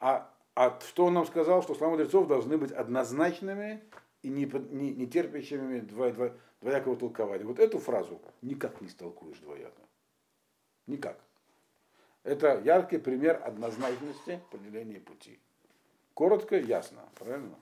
А, 0.00 0.32
а 0.54 0.78
что 0.80 1.06
он 1.06 1.14
нам 1.14 1.26
сказал, 1.26 1.62
что 1.62 1.74
слова 1.74 1.92
мудрецов 1.92 2.26
должны 2.26 2.58
быть 2.58 2.72
однозначными 2.72 3.82
и 4.22 4.28
не, 4.28 4.44
не, 4.70 4.92
не 4.92 5.06
терпящими 5.06 5.80
два, 5.80 6.10
два, 6.10 6.32
двоякого 6.62 6.96
толкования. 6.96 7.44
Вот 7.44 7.58
эту 7.58 7.78
фразу 7.78 8.20
никак 8.40 8.80
не 8.80 8.88
истолкуешь 8.88 9.38
двояко. 9.38 9.82
Никак. 10.86 11.20
Это 12.24 12.60
яркий 12.64 12.98
пример 12.98 13.42
однозначности 13.44 14.40
определения 14.50 15.00
пути. 15.00 15.38
Коротко, 16.14 16.56
ясно, 16.56 17.02
правильно? 17.18 17.58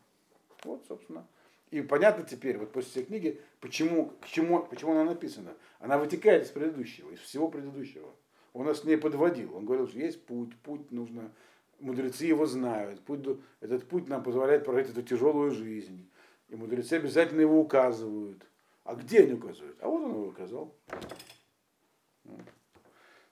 Вот, 0.64 0.84
собственно. 0.86 1.26
И 1.70 1.82
понятно 1.82 2.24
теперь, 2.24 2.58
вот 2.58 2.72
после 2.72 2.90
всей 2.90 3.04
книги, 3.04 3.40
почему, 3.60 4.12
к 4.20 4.26
чему, 4.26 4.64
почему 4.64 4.92
она 4.92 5.04
написана. 5.04 5.54
Она 5.78 5.98
вытекает 5.98 6.44
из 6.44 6.50
предыдущего, 6.50 7.10
из 7.10 7.20
всего 7.20 7.48
предыдущего. 7.48 8.12
Он 8.52 8.66
нас 8.66 8.84
не 8.84 8.96
подводил. 8.96 9.56
Он 9.56 9.64
говорил, 9.64 9.88
что 9.88 9.98
есть 9.98 10.26
путь, 10.26 10.54
путь 10.58 10.90
нужно, 10.90 11.32
мудрецы 11.78 12.26
его 12.26 12.44
знают. 12.46 13.00
Путь, 13.00 13.24
этот 13.60 13.88
путь 13.88 14.08
нам 14.08 14.22
позволяет 14.22 14.64
прожить 14.64 14.90
эту 14.90 15.02
тяжелую 15.02 15.52
жизнь. 15.52 16.10
И 16.48 16.56
мудрецы 16.56 16.94
обязательно 16.94 17.40
его 17.42 17.60
указывают. 17.60 18.44
А 18.84 18.94
где 18.94 19.22
они 19.22 19.34
указывают? 19.34 19.76
А 19.80 19.88
вот 19.88 20.02
он 20.02 20.10
его 20.10 20.28
указал. 20.28 20.74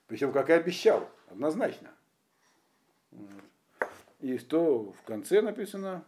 Причем, 0.07 0.31
как 0.31 0.49
и 0.49 0.53
обещал, 0.53 1.09
однозначно. 1.27 1.93
И 4.19 4.37
что 4.37 4.91
в 4.91 5.01
конце 5.03 5.41
написано? 5.41 6.03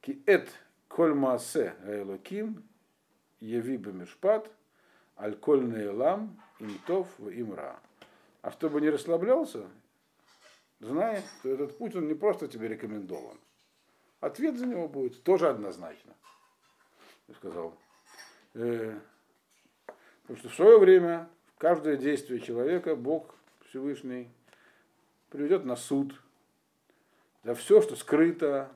Ки 0.00 0.22
эт 0.26 0.50
коль 0.88 1.14
маасе 1.14 1.74
гаэлоким 1.82 2.68
яви 3.40 3.76
бамишпат 3.76 4.50
аль 5.16 5.36
коль 5.36 5.64
неэлам 5.64 6.40
имтов 6.58 7.08
в 7.18 7.30
имра. 7.30 7.80
А 8.42 8.50
чтобы 8.50 8.80
не 8.80 8.90
расслаблялся, 8.90 9.68
знай, 10.80 11.22
что 11.38 11.50
этот 11.50 11.78
путь, 11.78 11.94
он 11.94 12.08
не 12.08 12.14
просто 12.14 12.48
тебе 12.48 12.68
рекомендован. 12.68 13.38
Ответ 14.20 14.56
за 14.56 14.66
него 14.66 14.88
будет 14.88 15.22
тоже 15.22 15.48
однозначно. 15.48 16.14
Я 17.28 17.34
сказал. 17.34 17.78
Э, 18.54 18.98
потому 20.22 20.38
что 20.38 20.48
в 20.48 20.54
свое 20.54 20.78
время 20.78 21.28
каждое 21.58 21.96
действие 21.96 22.40
человека 22.40 22.96
Бог 22.96 23.34
Всевышний 23.68 24.28
приведет 25.30 25.64
на 25.64 25.76
суд 25.76 26.20
за 27.42 27.54
все, 27.54 27.80
что 27.80 27.96
скрыто, 27.96 28.70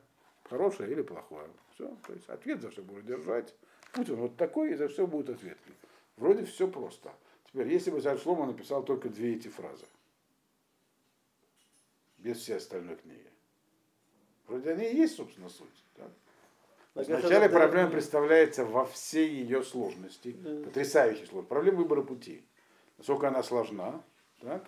хорошее 0.44 0.90
или 0.90 1.02
плохое. 1.02 1.48
Все, 1.74 1.94
то 2.06 2.12
есть 2.12 2.28
ответ 2.28 2.62
за 2.62 2.70
все 2.70 2.82
будет 2.82 3.06
держать. 3.06 3.54
Путь 3.92 4.10
он 4.10 4.16
вот 4.16 4.36
такой, 4.36 4.72
и 4.72 4.74
за 4.74 4.88
все 4.88 5.06
будет 5.06 5.30
ответ. 5.30 5.58
Вроде 6.16 6.44
все 6.44 6.68
просто. 6.68 7.12
Теперь, 7.46 7.68
если 7.68 7.90
бы 7.90 8.00
Царь 8.00 8.18
Шлома 8.18 8.46
написал 8.46 8.82
только 8.82 9.08
две 9.08 9.34
эти 9.34 9.48
фразы, 9.48 9.84
без 12.18 12.38
всей 12.38 12.56
остальной 12.56 12.96
книги, 12.96 13.30
вроде 14.46 14.72
они 14.72 14.86
и 14.86 14.96
есть, 14.96 15.16
собственно, 15.16 15.48
суть. 15.48 15.84
Да? 15.96 16.10
Вначале 16.96 17.50
проблема 17.50 17.90
представляется 17.90 18.64
во 18.64 18.86
всей 18.86 19.28
ее 19.28 19.62
сложности, 19.62 20.34
да. 20.38 20.64
потрясающей 20.64 21.26
сложности. 21.26 21.48
Проблема 21.48 21.78
выбора 21.78 22.02
пути. 22.02 22.42
Насколько 22.96 23.28
она 23.28 23.42
сложна, 23.42 24.02
так? 24.40 24.64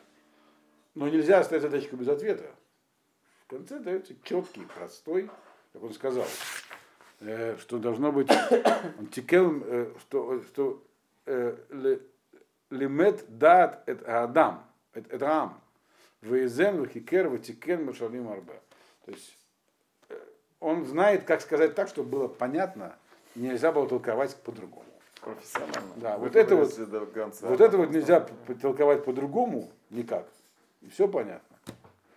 но 0.95 1.09
нельзя 1.09 1.39
оставить 1.39 1.63
задачку 1.63 1.97
без 1.97 2.09
ответа. 2.09 2.51
В 3.47 3.51
конце 3.51 3.79
дается 3.79 4.15
четкий, 4.25 4.67
простой, 4.77 5.31
как 5.73 5.83
он 5.83 5.95
сказал, 5.95 6.27
э, 7.21 7.57
что 7.57 7.79
должно 7.79 8.13
быть, 8.13 8.31
тикел, 9.11 9.63
э, 9.65 9.91
что, 10.01 10.43
что 10.43 10.85
э, 11.25 11.57
лимет 12.69 13.25
дат 13.39 13.89
эт 13.89 14.07
адам, 14.07 14.67
эт 14.93 15.23
ам, 15.23 15.59
вейзен 16.21 16.81
вахикер 16.81 17.29
ватикен 17.29 17.87
машалим 17.87 18.29
арба. 18.29 18.61
То 19.07 19.13
есть 19.13 19.38
он 20.61 20.85
знает, 20.87 21.25
как 21.25 21.41
сказать 21.41 21.75
так, 21.75 21.89
чтобы 21.89 22.11
было 22.11 22.29
понятно, 22.29 22.97
нельзя 23.35 23.73
было 23.73 23.89
толковать 23.89 24.37
по-другому. 24.37 24.85
Профессионально. 25.21 25.95
Да, 25.97 26.19
вот 26.19 26.37
это 26.37 26.57
вот, 26.57 26.77
вот 26.77 27.61
это 27.61 27.77
вот 27.77 27.91
нельзя 27.91 28.27
толковать 28.61 29.05
по-другому 29.05 29.71
никак. 29.91 30.27
И 30.81 30.89
все 30.89 31.09
понятно. 31.09 31.57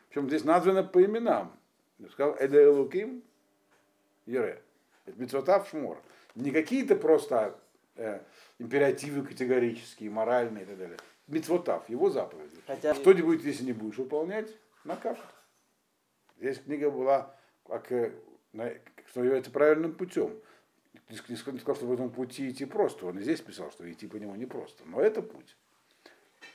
Причем 0.10 0.28
здесь 0.28 0.44
названо 0.44 0.84
по 0.84 1.04
именам. 1.04 1.52
Я 1.98 2.10
сказал 2.10 2.36
Эде 2.40 2.64
Элуким 2.64 3.24
Ере. 4.26 4.62
Это 5.06 5.20
Митцвотав 5.20 5.68
Шмор. 5.70 5.98
Не 6.36 6.52
какие-то 6.52 6.96
просто 6.96 7.58
э, 7.96 8.22
императивы 8.60 9.26
категорические, 9.26 10.10
моральные 10.10 10.64
и 10.64 10.68
так 10.68 10.78
далее. 10.78 10.98
Митцвотав, 11.28 11.90
его 11.90 12.10
заповеди. 12.10 12.58
Хотя... 12.68 12.94
Что-нибудь, 12.94 13.44
если 13.44 13.66
не 13.66 13.74
будешь 13.74 13.98
выполнять, 13.98 14.50
накажут. 14.84 15.26
Здесь 16.38 16.60
книга 16.60 16.90
была 16.90 17.36
как 17.68 17.92
э, 17.92 18.12
что 18.54 19.24
является 19.24 19.52
правильным 19.52 19.94
путем. 19.94 20.40
Не 21.10 21.36
сказал, 21.36 21.76
что 21.76 21.86
в 21.86 21.94
этом 21.94 22.10
пути 22.10 22.50
идти 22.50 22.66
просто. 22.66 23.06
Он 23.06 23.20
и 23.20 23.24
здесь 23.24 23.42
писал, 23.42 23.72
что 23.72 23.90
идти 23.92 24.08
по 24.08 24.16
нему 24.16 24.36
непросто. 24.36 24.84
Но 24.86 25.02
это 25.02 25.22
путь. 25.22 25.58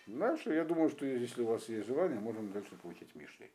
Дальше, 0.06 0.54
я 0.54 0.64
думаю, 0.64 0.88
что 0.88 1.04
если 1.04 1.42
у 1.42 1.46
вас 1.46 1.68
есть 1.68 1.86
желание, 1.86 2.18
можем 2.18 2.52
дальше 2.52 2.74
получить 2.76 3.14
Мишлей. 3.14 3.50